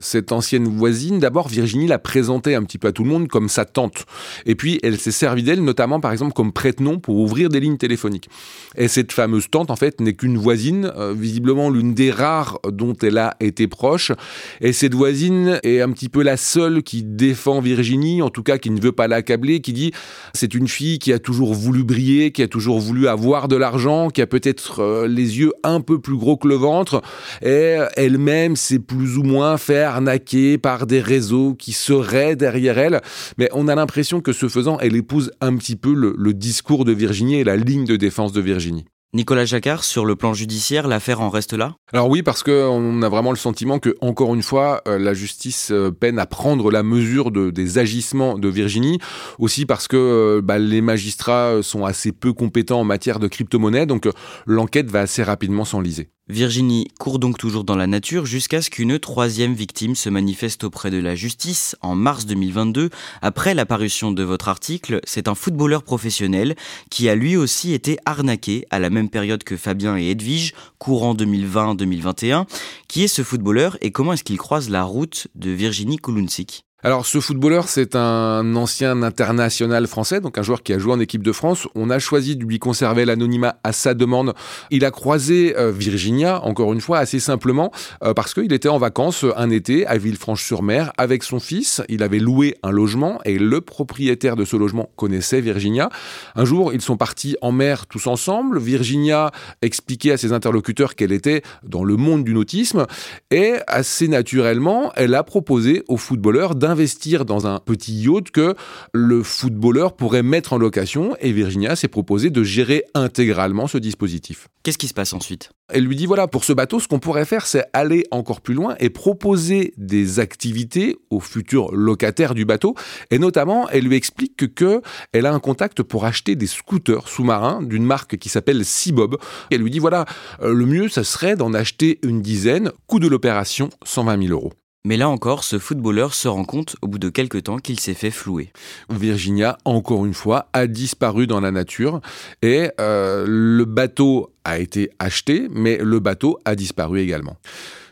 Cette 0.00 0.32
ancienne 0.32 0.66
voisine, 0.66 1.18
d'abord 1.20 1.48
Virginie 1.48 1.86
la 1.86 1.98
présentait 1.98 2.54
un 2.54 2.64
petit 2.64 2.78
peu 2.78 2.88
à 2.88 2.92
tout 2.92 3.04
le 3.04 3.10
monde 3.10 3.28
comme 3.28 3.48
sa 3.48 3.64
tante. 3.66 4.06
Et 4.46 4.54
puis 4.54 4.80
elle 4.82 4.98
s'est 4.98 5.12
servie 5.12 5.42
d'elle 5.42 5.62
notamment 5.62 6.00
par 6.00 6.12
exemple 6.12 6.32
comme 6.32 6.52
prête-nom 6.52 6.98
pour 6.98 7.16
ouvrir 7.18 7.50
des 7.50 7.57
lignes 7.60 7.76
téléphoniques. 7.76 8.28
Et 8.76 8.88
cette 8.88 9.12
fameuse 9.12 9.48
tante, 9.50 9.70
en 9.70 9.76
fait, 9.76 10.00
n'est 10.00 10.14
qu'une 10.14 10.38
voisine, 10.38 10.92
euh, 10.96 11.14
visiblement 11.16 11.70
l'une 11.70 11.94
des 11.94 12.10
rares 12.10 12.58
dont 12.70 12.94
elle 13.02 13.18
a 13.18 13.36
été 13.40 13.66
proche. 13.66 14.12
Et 14.60 14.72
cette 14.72 14.94
voisine 14.94 15.60
est 15.62 15.80
un 15.80 15.90
petit 15.90 16.08
peu 16.08 16.22
la 16.22 16.36
seule 16.36 16.82
qui 16.82 17.02
défend 17.02 17.60
Virginie, 17.60 18.22
en 18.22 18.30
tout 18.30 18.42
cas 18.42 18.58
qui 18.58 18.70
ne 18.70 18.80
veut 18.80 18.92
pas 18.92 19.08
l'accabler, 19.08 19.60
qui 19.60 19.72
dit 19.72 19.92
c'est 20.34 20.54
une 20.54 20.68
fille 20.68 20.98
qui 20.98 21.12
a 21.12 21.18
toujours 21.18 21.54
voulu 21.54 21.84
briller, 21.84 22.32
qui 22.32 22.42
a 22.42 22.48
toujours 22.48 22.80
voulu 22.80 23.08
avoir 23.08 23.48
de 23.48 23.56
l'argent, 23.56 24.10
qui 24.10 24.22
a 24.22 24.26
peut-être 24.26 24.80
euh, 24.80 25.08
les 25.08 25.38
yeux 25.38 25.52
un 25.64 25.80
peu 25.80 26.00
plus 26.00 26.16
gros 26.16 26.36
que 26.36 26.48
le 26.48 26.54
ventre, 26.54 27.02
et 27.42 27.76
elle-même 27.96 28.56
s'est 28.56 28.78
plus 28.78 29.18
ou 29.18 29.22
moins 29.22 29.56
fait 29.56 29.82
arnaquer 29.82 30.58
par 30.58 30.86
des 30.86 31.00
réseaux 31.00 31.54
qui 31.54 31.72
seraient 31.72 32.36
derrière 32.36 32.78
elle. 32.78 33.00
Mais 33.38 33.48
on 33.52 33.68
a 33.68 33.74
l'impression 33.74 34.20
que 34.20 34.32
ce 34.32 34.48
faisant, 34.48 34.78
elle 34.80 34.96
épouse 34.96 35.32
un 35.40 35.56
petit 35.56 35.76
peu 35.76 35.94
le, 35.94 36.14
le 36.16 36.34
discours 36.34 36.84
de 36.84 36.92
Virginie 36.92 37.36
et 37.36 37.44
la 37.48 37.56
ligne 37.56 37.86
de 37.86 37.96
défense 37.96 38.32
de 38.32 38.42
Virginie. 38.42 38.84
Nicolas 39.14 39.46
Jacquard, 39.46 39.84
sur 39.84 40.04
le 40.04 40.16
plan 40.16 40.34
judiciaire, 40.34 40.86
l'affaire 40.86 41.22
en 41.22 41.30
reste 41.30 41.54
là? 41.54 41.76
Alors 41.94 42.10
oui, 42.10 42.22
parce 42.22 42.42
qu'on 42.42 43.00
a 43.00 43.08
vraiment 43.08 43.30
le 43.30 43.38
sentiment 43.38 43.78
que, 43.78 43.96
encore 44.02 44.34
une 44.34 44.42
fois, 44.42 44.82
euh, 44.86 44.98
la 44.98 45.14
justice 45.14 45.70
euh, 45.70 45.90
peine 45.90 46.18
à 46.18 46.26
prendre 46.26 46.70
la 46.70 46.82
mesure 46.82 47.30
de, 47.30 47.48
des 47.48 47.78
agissements 47.78 48.36
de 48.36 48.48
Virginie. 48.48 48.98
Aussi 49.38 49.64
parce 49.64 49.88
que 49.88 49.96
euh, 49.96 50.42
bah, 50.42 50.58
les 50.58 50.82
magistrats 50.82 51.62
sont 51.62 51.86
assez 51.86 52.12
peu 52.12 52.34
compétents 52.34 52.80
en 52.80 52.84
matière 52.84 53.18
de 53.18 53.28
crypto-monnaie, 53.28 53.86
donc 53.86 54.06
l'enquête 54.44 54.90
va 54.90 55.00
assez 55.00 55.22
rapidement 55.22 55.64
s'enliser. 55.64 56.10
Virginie 56.28 56.88
court 56.98 57.18
donc 57.18 57.38
toujours 57.38 57.64
dans 57.64 57.74
la 57.74 57.86
nature 57.86 58.26
jusqu'à 58.26 58.60
ce 58.60 58.68
qu'une 58.68 58.98
troisième 58.98 59.54
victime 59.54 59.94
se 59.94 60.10
manifeste 60.10 60.62
auprès 60.62 60.90
de 60.90 60.98
la 60.98 61.14
justice 61.14 61.74
en 61.80 61.94
mars 61.94 62.26
2022. 62.26 62.90
Après 63.22 63.54
l'apparition 63.54 64.12
de 64.12 64.22
votre 64.22 64.48
article, 64.48 65.00
c'est 65.04 65.26
un 65.26 65.34
footballeur 65.34 65.82
professionnel 65.82 66.54
qui 66.90 67.08
a 67.08 67.14
lui 67.14 67.36
aussi 67.36 67.72
été 67.72 67.96
arnaqué 68.04 68.66
à 68.70 68.78
la 68.78 68.90
même 68.90 69.08
période 69.08 69.42
que 69.42 69.56
Fabien 69.56 69.96
et 69.96 70.10
Edwige, 70.10 70.52
courant 70.78 71.14
2020-2021. 71.14 72.44
Qui 72.88 73.04
est 73.04 73.08
ce 73.08 73.22
footballeur 73.22 73.78
et 73.80 73.90
comment 73.90 74.12
est-ce 74.12 74.24
qu'il 74.24 74.38
croise 74.38 74.68
la 74.68 74.84
route 74.84 75.28
de 75.34 75.50
Virginie 75.50 75.96
Koulounsik 75.96 76.67
alors 76.84 77.06
ce 77.06 77.18
footballeur, 77.18 77.66
c'est 77.66 77.96
un 77.96 78.54
ancien 78.54 79.02
international 79.02 79.88
français, 79.88 80.20
donc 80.20 80.38
un 80.38 80.42
joueur 80.42 80.62
qui 80.62 80.72
a 80.72 80.78
joué 80.78 80.92
en 80.92 81.00
équipe 81.00 81.24
de 81.24 81.32
France. 81.32 81.66
On 81.74 81.90
a 81.90 81.98
choisi 81.98 82.36
de 82.36 82.44
lui 82.44 82.60
conserver 82.60 83.04
l'anonymat 83.04 83.56
à 83.64 83.72
sa 83.72 83.94
demande. 83.94 84.32
Il 84.70 84.84
a 84.84 84.92
croisé 84.92 85.56
euh, 85.58 85.72
Virginia, 85.72 86.40
encore 86.44 86.72
une 86.72 86.80
fois, 86.80 86.98
assez 86.98 87.18
simplement, 87.18 87.72
euh, 88.04 88.14
parce 88.14 88.32
qu'il 88.32 88.52
était 88.52 88.68
en 88.68 88.78
vacances 88.78 89.24
un 89.36 89.50
été 89.50 89.88
à 89.88 89.98
Villefranche-sur-Mer 89.98 90.92
avec 90.98 91.24
son 91.24 91.40
fils. 91.40 91.82
Il 91.88 92.00
avait 92.04 92.20
loué 92.20 92.54
un 92.62 92.70
logement 92.70 93.18
et 93.24 93.40
le 93.40 93.60
propriétaire 93.60 94.36
de 94.36 94.44
ce 94.44 94.54
logement 94.54 94.88
connaissait 94.94 95.40
Virginia. 95.40 95.90
Un 96.36 96.44
jour, 96.44 96.72
ils 96.72 96.80
sont 96.80 96.96
partis 96.96 97.36
en 97.42 97.50
mer 97.50 97.88
tous 97.88 98.06
ensemble. 98.06 98.60
Virginia 98.60 99.32
expliquait 99.62 100.12
à 100.12 100.16
ses 100.16 100.32
interlocuteurs 100.32 100.94
qu'elle 100.94 101.10
était 101.10 101.42
dans 101.64 101.82
le 101.82 101.96
monde 101.96 102.22
du 102.22 102.34
nautisme 102.34 102.86
et 103.32 103.54
assez 103.66 104.06
naturellement, 104.06 104.92
elle 104.94 105.16
a 105.16 105.24
proposé 105.24 105.82
au 105.88 105.96
footballeur 105.96 106.54
d'investir 106.68 107.24
dans 107.24 107.46
un 107.46 107.60
petit 107.60 107.94
yacht 107.94 108.30
que 108.30 108.54
le 108.92 109.22
footballeur 109.22 109.96
pourrait 109.96 110.22
mettre 110.22 110.52
en 110.52 110.58
location 110.58 111.16
et 111.18 111.32
Virginia 111.32 111.76
s'est 111.76 111.88
proposé 111.88 112.28
de 112.28 112.42
gérer 112.42 112.84
intégralement 112.92 113.66
ce 113.66 113.78
dispositif. 113.78 114.48
Qu'est-ce 114.62 114.76
qui 114.76 114.86
se 114.86 114.92
passe 114.92 115.14
ensuite? 115.14 115.48
Elle 115.72 115.84
lui 115.84 115.96
dit 115.96 116.04
voilà, 116.04 116.28
pour 116.28 116.44
ce 116.44 116.52
bateau, 116.52 116.78
ce 116.78 116.86
qu'on 116.86 116.98
pourrait 116.98 117.24
faire, 117.24 117.46
c'est 117.46 117.64
aller 117.72 118.04
encore 118.10 118.42
plus 118.42 118.52
loin 118.52 118.76
et 118.80 118.90
proposer 118.90 119.72
des 119.78 120.20
activités 120.20 120.96
aux 121.08 121.20
futurs 121.20 121.74
locataires 121.74 122.34
du 122.34 122.44
bateau. 122.44 122.74
Et 123.10 123.18
notamment, 123.18 123.66
elle 123.70 123.84
lui 123.84 123.96
explique 123.96 124.54
que 124.54 124.82
elle 125.12 125.24
a 125.24 125.32
un 125.32 125.40
contact 125.40 125.82
pour 125.82 126.04
acheter 126.04 126.36
des 126.36 126.46
scooters 126.46 127.08
sous-marins 127.08 127.62
d'une 127.62 127.84
marque 127.84 128.18
qui 128.18 128.28
s'appelle 128.28 128.62
Seabob. 128.62 129.16
Elle 129.50 129.62
lui 129.62 129.70
dit 129.70 129.78
voilà, 129.78 130.04
euh, 130.42 130.52
le 130.52 130.66
mieux, 130.66 130.90
ça 130.90 131.02
serait 131.02 131.34
d'en 131.34 131.54
acheter 131.54 131.98
une 132.02 132.20
dizaine. 132.20 132.72
Coût 132.86 132.98
de 132.98 133.08
l'opération, 133.08 133.70
120 133.84 134.26
000 134.26 134.32
euros. 134.34 134.52
Mais 134.88 134.96
là 134.96 135.10
encore, 135.10 135.44
ce 135.44 135.58
footballeur 135.58 136.14
se 136.14 136.28
rend 136.28 136.44
compte 136.44 136.76
au 136.80 136.88
bout 136.88 136.98
de 136.98 137.10
quelques 137.10 137.42
temps 137.42 137.58
qu'il 137.58 137.78
s'est 137.78 137.92
fait 137.92 138.10
flouer. 138.10 138.54
Virginia, 138.88 139.58
encore 139.66 140.06
une 140.06 140.14
fois, 140.14 140.48
a 140.54 140.66
disparu 140.66 141.26
dans 141.26 141.40
la 141.40 141.50
nature 141.50 142.00
et 142.40 142.70
euh, 142.80 143.26
le 143.28 143.66
bateau 143.66 144.32
a 144.46 144.58
été 144.58 144.88
acheté, 144.98 145.46
mais 145.50 145.76
le 145.76 146.00
bateau 146.00 146.38
a 146.46 146.54
disparu 146.54 147.00
également. 147.00 147.36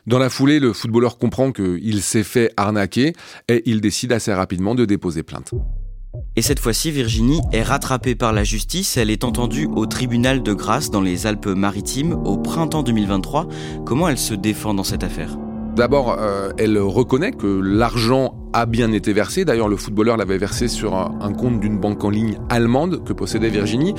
Dans 0.07 0.19
la 0.19 0.31
foulée, 0.31 0.59
le 0.59 0.73
footballeur 0.73 1.19
comprend 1.19 1.53
qu'il 1.53 2.01
s'est 2.01 2.25
fait 2.25 2.51
arnaquer 2.57 3.13
et 3.49 3.63
il 3.67 3.83
décide 3.83 4.11
assez 4.13 4.33
rapidement 4.33 4.75
de 4.75 4.87
déposer 4.87 5.23
plainte. 5.23 5.51
Et 6.35 6.41
cette 6.41 6.61
fois-ci, 6.61 6.93
Virginie 6.93 7.43
est 7.53 7.63
rattrapée 7.63 8.15
par 8.15 8.33
la 8.33 8.43
justice. 8.43 8.97
Elle 8.97 9.11
est 9.11 9.23
entendue 9.23 9.69
au 9.71 9.85
tribunal 9.85 10.43
de 10.43 10.55
Grasse 10.55 10.91
dans 10.91 11.03
les 11.03 11.27
Alpes-Maritimes 11.27 12.15
au 12.15 12.39
printemps 12.39 12.83
2023. 12.83 13.49
Comment 13.85 14.09
elle 14.09 14.17
se 14.17 14.33
défend 14.33 14.73
dans 14.73 14.83
cette 14.83 15.05
affaire? 15.05 15.37
D'abord, 15.77 16.17
euh, 16.19 16.53
elle 16.57 16.79
reconnaît 16.79 17.33
que 17.33 17.61
l'argent 17.63 18.33
a 18.53 18.67
bien 18.67 18.93
été 18.93 19.13
versé. 19.13 19.45
D'ailleurs, 19.45 19.69
le 19.69 19.77
footballeur 19.77 20.17
l'avait 20.17 20.39
versé 20.39 20.69
sur 20.69 20.95
un, 20.95 21.33
compte 21.33 21.61
d'une 21.61 21.79
banque 21.79 22.05
en 22.05 22.11
ligne 22.11 22.39
allemande 22.49 23.05
que 23.05 23.13
possédait 23.13 23.51
Virginie. 23.51 23.95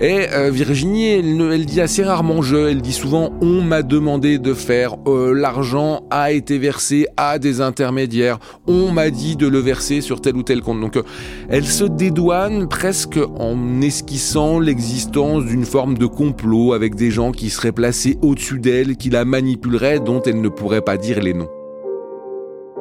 Et 0.00 0.28
euh, 0.32 0.50
Virginie, 0.50 1.08
elle, 1.08 1.66
dit 1.66 1.80
assez 1.80 2.02
rarement 2.02 2.40
je, 2.40 2.56
elle 2.56 2.80
dit 2.80 2.92
souvent 2.92 3.32
on 3.40 3.62
m'a 3.62 3.82
demandé 3.82 4.38
de 4.38 4.54
faire, 4.54 4.96
euh, 5.06 5.34
l'argent 5.34 6.02
a 6.10 6.32
été 6.32 6.58
versé 6.58 7.06
à 7.16 7.38
des 7.38 7.60
intermédiaires, 7.60 8.38
on 8.66 8.92
m'a 8.92 9.10
dit 9.10 9.36
de 9.36 9.46
le 9.46 9.58
verser 9.58 10.00
sur 10.00 10.20
tel 10.20 10.36
ou 10.36 10.42
tel 10.42 10.62
compte. 10.62 10.80
Donc, 10.80 10.98
elle 11.48 11.66
se 11.66 11.84
dédouane 11.84 12.68
presque 12.68 13.18
en 13.38 13.80
esquissant 13.80 14.60
l'existence 14.60 15.44
d'une 15.44 15.64
forme 15.64 15.98
de 15.98 16.06
complot 16.06 16.72
avec 16.72 16.94
des 16.94 17.10
gens 17.10 17.32
qui 17.32 17.50
seraient 17.50 17.72
placés 17.72 18.18
au-dessus 18.22 18.58
d'elle, 18.58 18.96
qui 18.96 19.10
la 19.10 19.24
manipuleraient, 19.24 20.00
dont 20.00 20.22
elle 20.22 20.40
ne 20.40 20.48
pourrait 20.48 20.82
pas 20.82 20.96
dire 20.96 21.20
les 21.20 21.34
noms. 21.34 21.57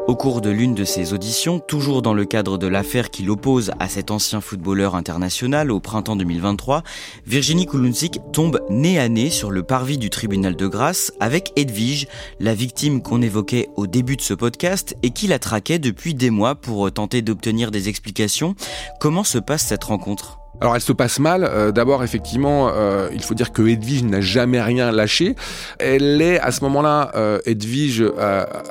Au 0.08 0.16
cours 0.16 0.40
de 0.40 0.50
l'une 0.50 0.74
de 0.74 0.86
ses 0.86 1.12
auditions, 1.12 1.60
toujours 1.60 2.02
dans 2.02 2.14
le 2.14 2.24
cadre 2.24 2.58
de 2.58 2.66
l'affaire 2.66 3.10
qui 3.10 3.24
l'oppose 3.24 3.72
à 3.78 3.90
cet 3.90 4.10
ancien 4.10 4.40
footballeur 4.40 4.96
international 4.96 5.70
au 5.70 5.82
printemps 5.82 6.16
2023, 6.16 6.84
Virginie 7.26 7.66
Kulunzik 7.66 8.22
tombe 8.32 8.62
nez 8.70 9.00
à 9.00 9.10
nez 9.10 9.30
sur 9.30 9.52
le 9.52 9.64
parvis 9.64 9.98
du 9.98 10.10
tribunal 10.10 10.56
de 10.56 10.66
grâce 10.66 11.12
avec 11.20 11.52
Edwige, 11.58 12.08
la 12.40 12.54
victime 12.54 13.02
qu'on 13.02 13.22
évoquait 13.22 13.68
au 13.76 13.86
début 13.86 14.16
de 14.16 14.22
ce 14.22 14.34
podcast 14.34 14.96
et 15.04 15.10
qui 15.10 15.28
la 15.28 15.40
traquait 15.40 15.78
depuis 15.78 16.14
des 16.14 16.30
mois 16.30 16.56
pour 16.56 16.90
tenter 16.90 17.22
d'obtenir 17.22 17.70
des 17.70 17.90
explications. 17.90 18.56
Comment 19.02 19.26
se 19.26 19.40
passe 19.40 19.66
cette 19.66 19.84
rencontre? 19.84 20.40
Alors 20.60 20.76
elle 20.76 20.82
se 20.82 20.94
passe 20.94 21.20
mal. 21.20 21.44
Euh, 21.44 21.72
d'abord, 21.72 22.04
effectivement, 22.04 22.72
euh, 22.74 23.10
il 23.14 23.22
faut 23.22 23.36
dire 23.36 23.52
que 23.52 23.62
Edwige 23.68 24.04
n'a 24.04 24.22
jamais 24.22 24.62
rien 24.62 24.92
lâché. 24.92 25.36
Elle 25.80 26.22
est 26.22 26.40
à 26.40 26.52
ce 26.52 26.62
moment-là, 26.64 27.12
euh, 27.16 27.40
Edwige, 27.46 28.04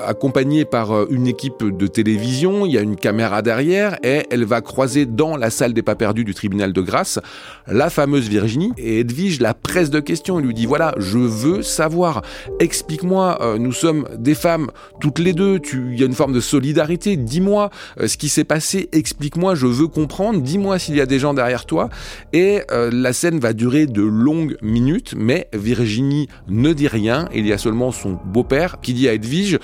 accompagnée 0.05 0.65
par 0.65 1.11
une 1.11 1.27
équipe 1.27 1.63
de 1.63 1.87
télévision. 1.87 2.67
Il 2.67 2.73
y 2.73 2.79
a 2.79 2.81
une 2.81 2.97
caméra 2.97 3.43
derrière 3.43 3.99
et 4.03 4.27
elle 4.31 4.45
va 4.45 4.61
croiser 4.61 5.07
dans 5.07 5.37
la 5.37 5.51
salle 5.51 5.73
des 5.73 5.83
pas 5.83 5.95
perdus 5.95 6.25
du 6.25 6.35
tribunal 6.35 6.73
de 6.73 6.81
grâce 6.81 7.21
la 7.69 7.91
fameuse 7.91 8.29
Virginie. 8.29 8.73
Et 8.79 9.01
Edwige 9.01 9.41
la 9.41 9.55
presse 9.55 9.91
de 9.91 10.01
questions. 10.01 10.39
Elle 10.39 10.47
lui 10.47 10.55
dit 10.55 10.67
voilà, 10.67 10.95
je 10.99 11.19
veux 11.19 11.63
savoir. 11.63 12.23
Explique-moi. 12.61 13.57
nous 13.59 13.73
sommes 13.73 14.09
des 14.17 14.35
femmes 14.35 14.71
toutes 15.01 15.19
les 15.19 15.33
deux. 15.33 15.61
Il 15.73 15.99
y 15.99 16.03
a 16.03 16.07
une 16.07 16.15
forme 16.15 16.33
de 16.33 16.41
solidarité. 16.41 17.17
Dis-moi 17.17 17.71
ce 18.05 18.17
qui 18.17 18.29
s'est 18.29 18.45
passé. 18.45 18.89
Explique-moi. 18.93 19.55
Je 19.55 19.67
veux 19.67 19.89
comprendre. 19.89 20.41
Dis-moi 20.41 20.79
s'il 20.79 20.97
y 20.97 21.01
a 21.01 21.07
des 21.07 21.19
gens 21.19 21.35
derrière 21.35 21.67
toi 21.67 21.76
et 22.33 22.63
euh, 22.71 22.91
la 22.93 23.13
scène 23.13 23.39
va 23.39 23.53
durer 23.53 23.87
de 23.87 24.03
longues 24.03 24.57
minutes, 24.63 25.15
mais 25.17 25.49
Virginie 25.53 26.29
ne 26.49 26.73
dit 26.73 26.89
rien. 26.89 27.29
Il 27.35 27.47
y 27.47 27.53
a 27.53 27.59
seulement 27.59 27.93
son 27.93 28.19
beau-père 28.25 28.81
qui 28.81 28.95
dit 28.95 29.09
à 29.09 29.15
Edwige, 29.15 29.59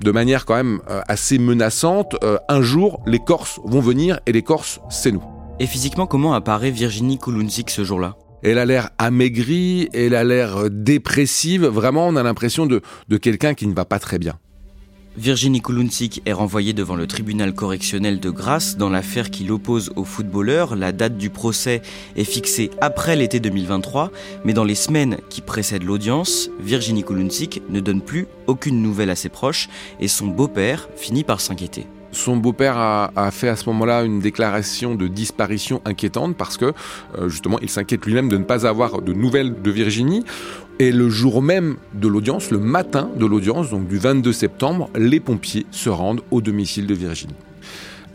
de 0.00 0.10
manière 0.10 0.44
quand 0.44 0.54
même 0.54 0.80
euh, 0.90 1.00
assez 1.08 1.38
menaçante, 1.38 2.16
euh, 2.22 2.38
un 2.48 2.62
jour 2.62 3.02
les 3.06 3.18
Corses 3.18 3.60
vont 3.64 3.80
venir 3.80 4.20
et 4.26 4.32
les 4.32 4.42
Corses, 4.42 4.80
c'est 4.90 5.12
nous. 5.12 5.24
Et 5.58 5.66
physiquement, 5.66 6.06
comment 6.06 6.34
apparaît 6.34 6.70
Virginie 6.70 7.18
Kulunzik 7.18 7.70
ce 7.70 7.84
jour-là? 7.84 8.16
Elle 8.42 8.58
a 8.58 8.66
l'air 8.66 8.90
amaigrie, 8.98 9.88
elle 9.94 10.14
a 10.14 10.22
l'air 10.22 10.70
dépressive. 10.70 11.64
Vraiment, 11.64 12.06
on 12.06 12.16
a 12.16 12.22
l'impression 12.22 12.66
de 12.66 12.82
quelqu'un 13.16 13.54
qui 13.54 13.66
ne 13.66 13.74
va 13.74 13.86
pas 13.86 13.98
très 13.98 14.18
bien. 14.18 14.38
Virginie 15.18 15.62
Kulunzik 15.62 16.20
est 16.26 16.34
renvoyée 16.34 16.74
devant 16.74 16.94
le 16.94 17.06
tribunal 17.06 17.54
correctionnel 17.54 18.20
de 18.20 18.28
Grasse 18.28 18.76
dans 18.76 18.90
l'affaire 18.90 19.30
qui 19.30 19.44
l'oppose 19.44 19.90
au 19.96 20.04
footballeur. 20.04 20.76
La 20.76 20.92
date 20.92 21.16
du 21.16 21.30
procès 21.30 21.80
est 22.16 22.24
fixée 22.24 22.70
après 22.82 23.16
l'été 23.16 23.40
2023, 23.40 24.12
mais 24.44 24.52
dans 24.52 24.64
les 24.64 24.74
semaines 24.74 25.16
qui 25.30 25.40
précèdent 25.40 25.84
l'audience, 25.84 26.50
Virginie 26.60 27.02
Kulunzik 27.02 27.62
ne 27.70 27.80
donne 27.80 28.02
plus 28.02 28.26
aucune 28.46 28.82
nouvelle 28.82 29.08
à 29.08 29.16
ses 29.16 29.30
proches 29.30 29.70
et 30.00 30.08
son 30.08 30.26
beau-père 30.26 30.86
finit 30.96 31.24
par 31.24 31.40
s'inquiéter. 31.40 31.86
Son 32.16 32.38
beau-père 32.38 32.78
a, 32.78 33.30
fait 33.30 33.50
à 33.50 33.56
ce 33.56 33.68
moment-là 33.68 34.02
une 34.02 34.20
déclaration 34.20 34.94
de 34.94 35.06
disparition 35.06 35.82
inquiétante 35.84 36.34
parce 36.34 36.56
que 36.56 36.72
euh, 37.18 37.28
justement 37.28 37.58
il 37.60 37.68
s'inquiète 37.68 38.06
lui-même 38.06 38.30
de 38.30 38.38
ne 38.38 38.44
pas 38.44 38.66
avoir 38.66 39.02
de 39.02 39.12
nouvelles 39.12 39.60
de 39.60 39.70
Virginie. 39.70 40.24
Et 40.78 40.92
le 40.92 41.10
jour 41.10 41.42
même 41.42 41.76
de 41.92 42.08
l'audience, 42.08 42.50
le 42.50 42.58
matin 42.58 43.10
de 43.16 43.26
l'audience, 43.26 43.68
donc 43.68 43.86
du 43.86 43.98
22 43.98 44.32
septembre, 44.32 44.88
les 44.96 45.20
pompiers 45.20 45.66
se 45.70 45.90
rendent 45.90 46.22
au 46.30 46.40
domicile 46.40 46.86
de 46.86 46.94
Virginie. 46.94 47.34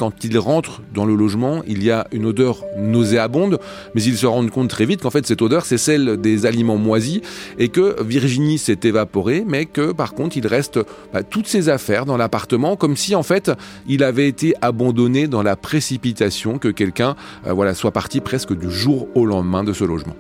Quand 0.02 0.24
ils 0.24 0.40
rentrent 0.40 0.82
dans 0.96 1.06
le 1.06 1.14
logement, 1.14 1.62
il 1.68 1.84
y 1.84 1.92
a 1.92 2.08
une 2.12 2.26
odeur 2.26 2.64
nauséabonde, 2.76 3.60
mais 3.94 4.02
ils 4.02 4.18
se 4.18 4.26
rendent 4.26 4.50
compte 4.50 4.68
très 4.68 4.88
vite 4.88 5.04
qu'en 5.04 5.12
fait 5.12 5.28
cette 5.28 5.44
odeur 5.44 5.64
c'est 5.64 5.78
celle 5.78 6.20
des 6.20 6.48
aliments 6.48 6.78
moisis 6.78 7.22
et 7.60 7.68
que 7.68 8.02
Virginie 8.02 8.58
s'est 8.58 8.80
évaporée, 8.82 9.44
mais 9.48 9.68
que 9.68 9.92
par 9.92 10.16
contre 10.16 10.38
il 10.38 10.48
reste 10.48 10.80
bah, 11.14 11.22
toutes 11.22 11.46
ses 11.46 11.70
affaires 11.70 12.08
dans 12.08 12.18
l'appartement, 12.18 12.76
comme 12.76 12.98
si 12.98 13.14
en 13.14 13.22
fait 13.22 13.52
il 13.88 14.04
avait 14.04 14.28
été 14.28 14.56
abandonné 14.64 15.28
dans 15.28 15.44
la 15.44 15.56
précipitation, 15.56 16.58
que 16.58 16.70
quelqu'un 16.70 17.16
euh, 17.46 17.54
voilà 17.54 17.76
soit 17.76 17.92
parti 17.92 18.22
presque 18.22 18.58
du 18.58 18.72
jour 18.72 19.08
au 19.14 19.28
lendemain 19.28 19.64
de 19.64 19.72
ce 19.72 19.84
logement. 19.84 20.16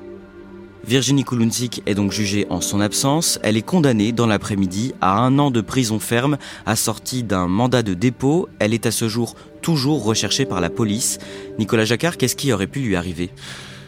Virginie 0.85 1.23
Kulunzik 1.23 1.83
est 1.85 1.93
donc 1.93 2.11
jugée 2.11 2.47
en 2.49 2.59
son 2.59 2.81
absence. 2.81 3.39
Elle 3.43 3.55
est 3.55 3.61
condamnée 3.61 4.11
dans 4.11 4.25
l'après-midi 4.25 4.93
à 4.99 5.19
un 5.19 5.37
an 5.37 5.51
de 5.51 5.61
prison 5.61 5.99
ferme, 5.99 6.37
assortie 6.65 7.23
d'un 7.23 7.47
mandat 7.47 7.83
de 7.83 7.93
dépôt. 7.93 8.49
Elle 8.59 8.73
est 8.73 8.87
à 8.87 8.91
ce 8.91 9.07
jour 9.07 9.35
toujours 9.61 10.03
recherchée 10.03 10.45
par 10.45 10.59
la 10.59 10.69
police. 10.69 11.19
Nicolas 11.59 11.85
Jacquard, 11.85 12.17
qu'est-ce 12.17 12.35
qui 12.35 12.51
aurait 12.51 12.67
pu 12.67 12.79
lui 12.79 12.95
arriver? 12.95 13.29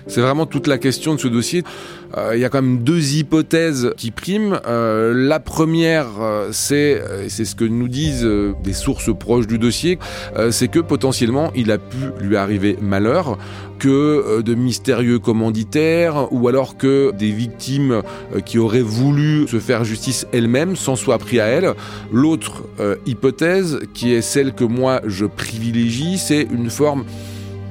C'est 0.08 0.22
vraiment 0.22 0.46
toute 0.46 0.68
la 0.68 0.78
question 0.78 1.16
de 1.16 1.20
ce 1.20 1.28
dossier. 1.28 1.64
Euh, 2.18 2.36
il 2.36 2.42
y 2.42 2.46
a 2.46 2.50
quand 2.50 2.62
même 2.62 2.80
deux 2.80 3.16
hypothèses 3.16 3.92
qui 3.98 4.12
priment. 4.12 4.60
Euh, 4.68 5.14
la 5.16 5.40
première, 5.40 6.08
euh, 6.22 6.50
c'est, 6.52 7.02
c'est 7.28 7.46
ce 7.46 7.56
que 7.56 7.66
nous 7.66 7.88
disent 7.88 8.28
des 8.64 8.74
sources 8.74 9.14
proches 9.16 9.48
du 9.48 9.58
dossier, 9.58 10.00
c'est 10.52 10.68
que 10.68 10.80
potentiellement 10.80 11.52
il 11.56 11.72
a 11.72 11.78
pu 11.78 11.98
lui 12.20 12.36
arriver 12.36 12.78
malheur, 12.82 13.38
que 13.80 14.42
de 14.42 14.56
mystérieux 14.56 15.20
commanditaires 15.20 16.32
ou 16.32 16.48
alors 16.48 16.78
que 16.78 17.12
des 17.18 17.32
victimes 17.32 18.02
qui 18.46 18.58
auraient 18.58 18.82
voulu 18.82 19.48
se 19.48 19.60
faire 19.60 19.84
justice 19.84 20.28
elles-mêmes 20.32 20.76
s'en 20.76 20.96
soient 20.96 21.18
pris 21.18 21.40
à 21.40 21.46
elle. 21.46 21.74
L'autre 22.12 22.64
hypothèse, 23.06 23.80
qui 23.94 24.14
est 24.14 24.22
celle 24.22 24.54
que 24.54 24.64
moi 24.64 25.02
je 25.06 25.26
privilégie, 25.26 26.18
c'est 26.18 26.48
une 26.52 26.70
forme 26.70 27.04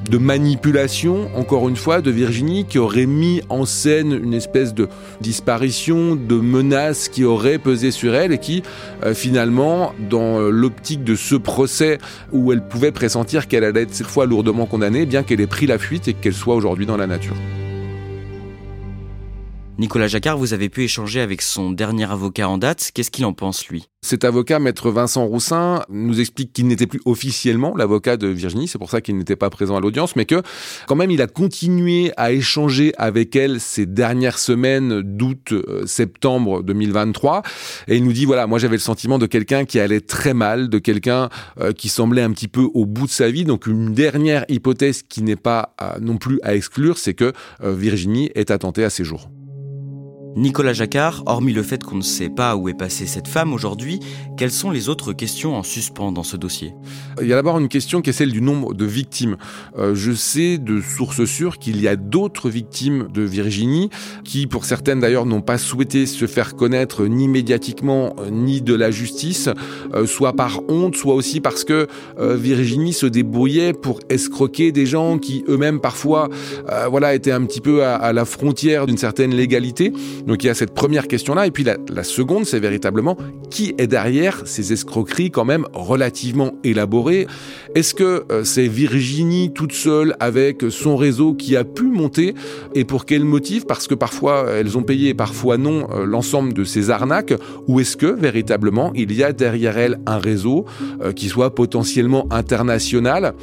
de 0.08 0.18
manipulation, 0.18 1.30
encore 1.36 1.68
une 1.68 1.76
fois, 1.76 2.00
de 2.00 2.10
Virginie, 2.10 2.64
qui 2.64 2.78
aurait 2.78 3.06
mis 3.06 3.42
en 3.48 3.64
scène 3.64 4.12
une 4.12 4.34
espèce 4.34 4.74
de 4.74 4.88
disparition, 5.20 6.16
de 6.16 6.34
menace 6.36 7.08
qui 7.08 7.24
aurait 7.24 7.58
pesé 7.58 7.90
sur 7.90 8.14
elle 8.14 8.32
et 8.32 8.38
qui, 8.38 8.62
euh, 9.04 9.14
finalement, 9.14 9.94
dans 10.10 10.40
l'optique 10.40 11.04
de 11.04 11.14
ce 11.14 11.34
procès 11.34 11.98
où 12.32 12.52
elle 12.52 12.66
pouvait 12.66 12.92
pressentir 12.92 13.48
qu'elle 13.48 13.64
allait 13.64 13.82
être 13.82 13.94
cette 13.94 14.06
fois 14.06 14.26
lourdement 14.26 14.66
condamnée, 14.66 15.06
bien 15.06 15.22
qu'elle 15.22 15.40
ait 15.40 15.46
pris 15.46 15.66
la 15.66 15.78
fuite 15.78 16.08
et 16.08 16.14
qu'elle 16.14 16.34
soit 16.34 16.54
aujourd'hui 16.54 16.86
dans 16.86 16.96
la 16.96 17.06
nature. 17.06 17.36
Nicolas 19.82 20.06
Jacquard, 20.06 20.38
vous 20.38 20.54
avez 20.54 20.68
pu 20.68 20.84
échanger 20.84 21.20
avec 21.20 21.42
son 21.42 21.72
dernier 21.72 22.08
avocat 22.08 22.48
en 22.48 22.56
date. 22.56 22.92
Qu'est-ce 22.94 23.10
qu'il 23.10 23.24
en 23.24 23.32
pense, 23.32 23.66
lui? 23.66 23.88
Cet 24.00 24.22
avocat, 24.22 24.60
maître 24.60 24.92
Vincent 24.92 25.26
Roussin, 25.26 25.82
nous 25.88 26.20
explique 26.20 26.52
qu'il 26.52 26.68
n'était 26.68 26.86
plus 26.86 27.00
officiellement 27.04 27.76
l'avocat 27.76 28.16
de 28.16 28.28
Virginie, 28.28 28.68
c'est 28.68 28.78
pour 28.78 28.90
ça 28.90 29.00
qu'il 29.00 29.16
n'était 29.16 29.34
pas 29.34 29.50
présent 29.50 29.76
à 29.76 29.80
l'audience, 29.80 30.14
mais 30.14 30.24
que 30.24 30.40
quand 30.86 30.94
même 30.94 31.10
il 31.10 31.20
a 31.20 31.26
continué 31.26 32.12
à 32.16 32.30
échanger 32.30 32.92
avec 32.96 33.34
elle 33.34 33.58
ces 33.58 33.84
dernières 33.84 34.38
semaines 34.38 35.02
d'août-septembre 35.02 36.60
euh, 36.60 36.62
2023. 36.62 37.42
Et 37.88 37.96
il 37.96 38.04
nous 38.04 38.12
dit, 38.12 38.24
voilà, 38.24 38.46
moi 38.46 38.60
j'avais 38.60 38.76
le 38.76 38.80
sentiment 38.80 39.18
de 39.18 39.26
quelqu'un 39.26 39.64
qui 39.64 39.80
allait 39.80 40.00
très 40.00 40.32
mal, 40.32 40.68
de 40.68 40.78
quelqu'un 40.78 41.28
euh, 41.58 41.72
qui 41.72 41.88
semblait 41.88 42.22
un 42.22 42.30
petit 42.30 42.48
peu 42.48 42.68
au 42.72 42.86
bout 42.86 43.06
de 43.06 43.12
sa 43.12 43.32
vie. 43.32 43.44
Donc 43.44 43.66
une 43.66 43.94
dernière 43.94 44.44
hypothèse 44.48 45.02
qui 45.02 45.22
n'est 45.22 45.34
pas 45.34 45.74
euh, 45.82 45.98
non 46.00 46.18
plus 46.18 46.38
à 46.44 46.54
exclure, 46.54 46.98
c'est 46.98 47.14
que 47.14 47.32
Virginie 47.60 48.30
est 48.36 48.52
attentée 48.52 48.84
à 48.84 48.90
ses 48.90 49.02
jours. 49.02 49.28
Nicolas 50.34 50.72
Jacquard, 50.72 51.22
hormis 51.26 51.52
le 51.52 51.62
fait 51.62 51.84
qu'on 51.84 51.96
ne 51.96 52.02
sait 52.02 52.30
pas 52.30 52.56
où 52.56 52.68
est 52.70 52.74
passée 52.74 53.06
cette 53.06 53.28
femme 53.28 53.52
aujourd'hui, 53.52 54.00
quelles 54.38 54.50
sont 54.50 54.70
les 54.70 54.88
autres 54.88 55.12
questions 55.12 55.56
en 55.56 55.62
suspens 55.62 56.10
dans 56.10 56.22
ce 56.22 56.38
dossier? 56.38 56.74
Il 57.20 57.28
y 57.28 57.34
a 57.34 57.36
d'abord 57.36 57.58
une 57.58 57.68
question 57.68 58.00
qui 58.00 58.10
est 58.10 58.14
celle 58.14 58.32
du 58.32 58.40
nombre 58.40 58.72
de 58.72 58.86
victimes. 58.86 59.36
Euh, 59.78 59.94
je 59.94 60.12
sais 60.12 60.56
de 60.56 60.80
sources 60.80 61.26
sûres 61.26 61.58
qu'il 61.58 61.80
y 61.82 61.86
a 61.86 61.96
d'autres 61.96 62.48
victimes 62.48 63.08
de 63.12 63.20
Virginie 63.20 63.90
qui, 64.24 64.46
pour 64.46 64.64
certaines 64.64 65.00
d'ailleurs, 65.00 65.26
n'ont 65.26 65.42
pas 65.42 65.58
souhaité 65.58 66.06
se 66.06 66.26
faire 66.26 66.56
connaître 66.56 67.04
ni 67.04 67.28
médiatiquement 67.28 68.16
ni 68.30 68.62
de 68.62 68.74
la 68.74 68.90
justice, 68.90 69.50
euh, 69.92 70.06
soit 70.06 70.32
par 70.32 70.60
honte, 70.68 70.96
soit 70.96 71.14
aussi 71.14 71.40
parce 71.40 71.64
que 71.64 71.88
euh, 72.18 72.36
Virginie 72.36 72.94
se 72.94 73.06
débrouillait 73.06 73.74
pour 73.74 74.00
escroquer 74.08 74.72
des 74.72 74.86
gens 74.86 75.18
qui 75.18 75.44
eux-mêmes 75.48 75.80
parfois, 75.80 76.28
voilà, 76.88 77.14
étaient 77.14 77.32
un 77.32 77.44
petit 77.44 77.60
peu 77.60 77.84
à 77.84 78.12
la 78.12 78.24
frontière 78.24 78.86
d'une 78.86 78.96
certaine 78.96 79.34
légalité. 79.34 79.92
Donc 80.26 80.44
il 80.44 80.46
y 80.46 80.50
a 80.50 80.54
cette 80.54 80.74
première 80.74 81.08
question-là. 81.08 81.46
Et 81.46 81.50
puis 81.50 81.64
la, 81.64 82.04
seconde, 82.04 82.46
c'est 82.46 82.60
véritablement 82.60 83.16
qui 83.50 83.74
est 83.78 83.86
derrière 83.86 84.42
ces 84.44 84.72
escroqueries 84.72 85.30
quand 85.30 85.44
même 85.44 85.66
relativement 85.72 86.52
élaborées? 86.64 87.26
Est-ce 87.74 87.94
que 87.94 88.24
euh, 88.30 88.44
c'est 88.44 88.66
Virginie 88.66 89.52
toute 89.52 89.72
seule 89.72 90.16
avec 90.20 90.64
son 90.70 90.96
réseau 90.96 91.34
qui 91.34 91.56
a 91.56 91.64
pu 91.64 91.84
monter? 91.84 92.34
Et 92.74 92.84
pour 92.84 93.06
quel 93.06 93.24
motif? 93.24 93.66
Parce 93.66 93.86
que 93.86 93.94
parfois 93.94 94.46
elles 94.50 94.76
ont 94.76 94.82
payé 94.82 95.10
et 95.10 95.14
parfois 95.14 95.58
non 95.58 95.88
euh, 95.90 96.04
l'ensemble 96.04 96.52
de 96.54 96.64
ces 96.64 96.90
arnaques? 96.90 97.34
Ou 97.68 97.80
est-ce 97.80 97.96
que 97.96 98.06
véritablement 98.06 98.92
il 98.94 99.12
y 99.12 99.22
a 99.22 99.32
derrière 99.32 99.78
elle 99.78 100.00
un 100.06 100.18
réseau 100.18 100.64
euh, 101.02 101.12
qui 101.12 101.28
soit 101.28 101.54
potentiellement 101.54 102.26
international? 102.30 103.34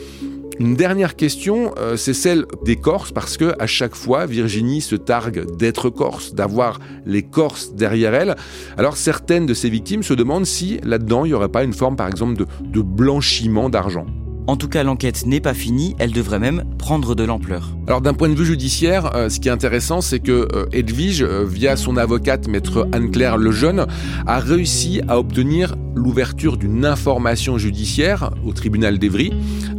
Une 0.59 0.75
dernière 0.75 1.15
question, 1.15 1.73
euh, 1.77 1.95
c'est 1.95 2.13
celle 2.13 2.45
des 2.65 2.75
Corses, 2.75 3.13
parce 3.13 3.37
que 3.37 3.53
à 3.59 3.67
chaque 3.67 3.95
fois, 3.95 4.25
Virginie 4.25 4.81
se 4.81 4.95
targue 4.95 5.55
d'être 5.55 5.89
Corse, 5.89 6.33
d'avoir 6.33 6.79
les 7.05 7.23
Corses 7.23 7.73
derrière 7.73 8.13
elle. 8.13 8.35
Alors 8.77 8.97
certaines 8.97 9.45
de 9.45 9.53
ses 9.53 9.69
victimes 9.69 10.03
se 10.03 10.13
demandent 10.13 10.45
si 10.45 10.79
là-dedans, 10.83 11.23
il 11.23 11.29
n'y 11.29 11.33
aurait 11.33 11.49
pas 11.49 11.63
une 11.63 11.73
forme, 11.73 11.95
par 11.95 12.07
exemple, 12.07 12.37
de, 12.37 12.45
de 12.61 12.81
blanchiment 12.81 13.69
d'argent. 13.69 14.05
En 14.49 14.55
tout 14.55 14.67
cas, 14.67 14.83
l'enquête 14.83 15.27
n'est 15.27 15.41
pas 15.41 15.53
finie, 15.53 15.95
elle 15.99 16.11
devrait 16.11 16.39
même 16.39 16.63
prendre 16.79 17.13
de 17.13 17.23
l'ampleur. 17.23 17.69
Alors 17.85 18.01
d'un 18.01 18.15
point 18.15 18.29
de 18.29 18.33
vue 18.33 18.47
judiciaire, 18.47 19.15
euh, 19.15 19.29
ce 19.29 19.39
qui 19.39 19.47
est 19.47 19.51
intéressant, 19.51 20.01
c'est 20.01 20.19
que 20.19 20.47
euh, 20.55 20.65
Edwige, 20.71 21.21
euh, 21.21 21.45
via 21.47 21.75
son 21.75 21.97
avocate, 21.97 22.47
maître 22.47 22.87
Anne-Claire 22.91 23.37
Lejeune, 23.37 23.85
a 24.25 24.39
réussi 24.39 25.01
à 25.07 25.19
obtenir 25.19 25.75
l'ouverture 25.93 26.57
d'une 26.57 26.83
information 26.83 27.59
judiciaire 27.59 28.31
au 28.43 28.51
tribunal 28.51 28.97
d'Evry, 28.97 29.31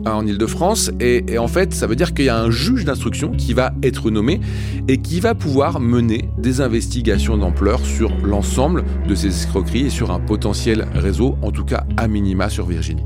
en 0.06 0.24
Ile-de-France. 0.24 0.92
Et, 1.00 1.24
et 1.26 1.38
en 1.38 1.48
fait, 1.48 1.74
ça 1.74 1.88
veut 1.88 1.96
dire 1.96 2.14
qu'il 2.14 2.26
y 2.26 2.28
a 2.28 2.40
un 2.40 2.52
juge 2.52 2.85
d'instruction 2.85 3.33
qui 3.33 3.54
va 3.54 3.72
être 3.83 4.09
nommé 4.09 4.38
et 4.87 4.98
qui 4.98 5.18
va 5.18 5.35
pouvoir 5.35 5.80
mener 5.80 6.30
des 6.38 6.61
investigations 6.61 7.37
d'ampleur 7.37 7.85
sur 7.85 8.16
l'ensemble 8.22 8.85
de 9.09 9.16
ces 9.16 9.26
escroqueries 9.26 9.87
et 9.87 9.90
sur 9.90 10.12
un 10.12 10.20
potentiel 10.20 10.87
réseau, 10.94 11.37
en 11.42 11.50
tout 11.50 11.64
cas 11.64 11.87
à 11.96 12.06
minima 12.06 12.48
sur 12.48 12.66
Virginie. 12.66 13.02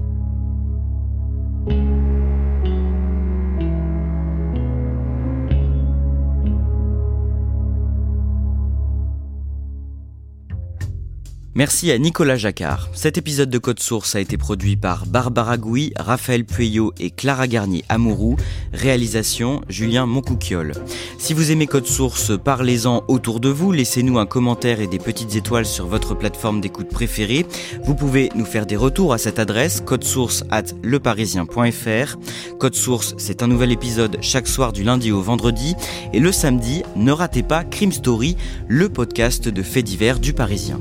Merci 11.57 11.93
à 11.93 11.99
Nicolas 11.99 12.37
Jacquard. 12.37 12.89
Cet 12.95 13.17
épisode 13.17 13.49
de 13.49 13.59
Code 13.59 13.79
Source 13.79 14.17
a 14.17 14.21
été 14.21 14.37
produit 14.37 14.75
par 14.75 15.07
Barbara 15.07 15.57
Gouy, 15.57 15.93
Raphaël 15.97 16.45
Pueyo 16.45 16.93
et 16.99 17.11
Clara 17.11 17.47
Garnier 17.47 17.85
Amourou. 17.89 18.35
Réalisation 18.73 19.61
Julien 19.69 20.05
Moncouquiole. 20.05 20.73
Si 21.17 21.33
vous 21.33 21.53
aimez 21.53 21.69
Code 21.69 21.87
Source, 21.87 22.33
parlez-en 22.43 23.05
autour 23.07 23.39
de 23.39 23.51
vous. 23.51 23.71
Laissez-nous 23.71 24.19
un 24.19 24.27
commentaire 24.27 24.81
et 24.81 24.89
des 24.89 24.99
petites 24.99 25.37
étoiles 25.37 25.65
sur 25.65 25.87
votre 25.87 26.17
plateforme 26.17 26.61
d'écoute 26.61 26.89
préférée. 26.89 27.47
Vous 27.85 27.95
pouvez 27.95 28.31
nous 28.35 28.47
faire 28.47 28.67
des 28.67 28.77
retours 28.77 29.13
à 29.13 29.19
cette 29.19 29.39
adresse 29.39 29.81
codesource 29.81 30.43
at 30.51 30.65
leparisien.fr. 30.83 32.17
Code 32.59 32.75
Source, 32.75 33.15
c'est 33.17 33.45
un 33.45 33.47
nouvel 33.47 33.71
épisode 33.71 34.19
chaque 34.23 34.49
soir 34.49 34.73
du 34.73 34.83
lundi 34.83 35.13
au 35.13 35.23
vendredi. 35.23 35.77
Et 36.13 36.19
le 36.19 36.33
samedi, 36.33 36.83
ne 36.97 37.13
ratez 37.13 37.45
pas 37.45 37.63
Crime 37.63 37.93
Story, 37.93 38.37
le 38.67 38.89
podcast 38.89 39.49
de 39.49 39.63
faits 39.63 39.85
divers 39.85 40.19
du 40.19 40.33
Parisien. 40.33 40.81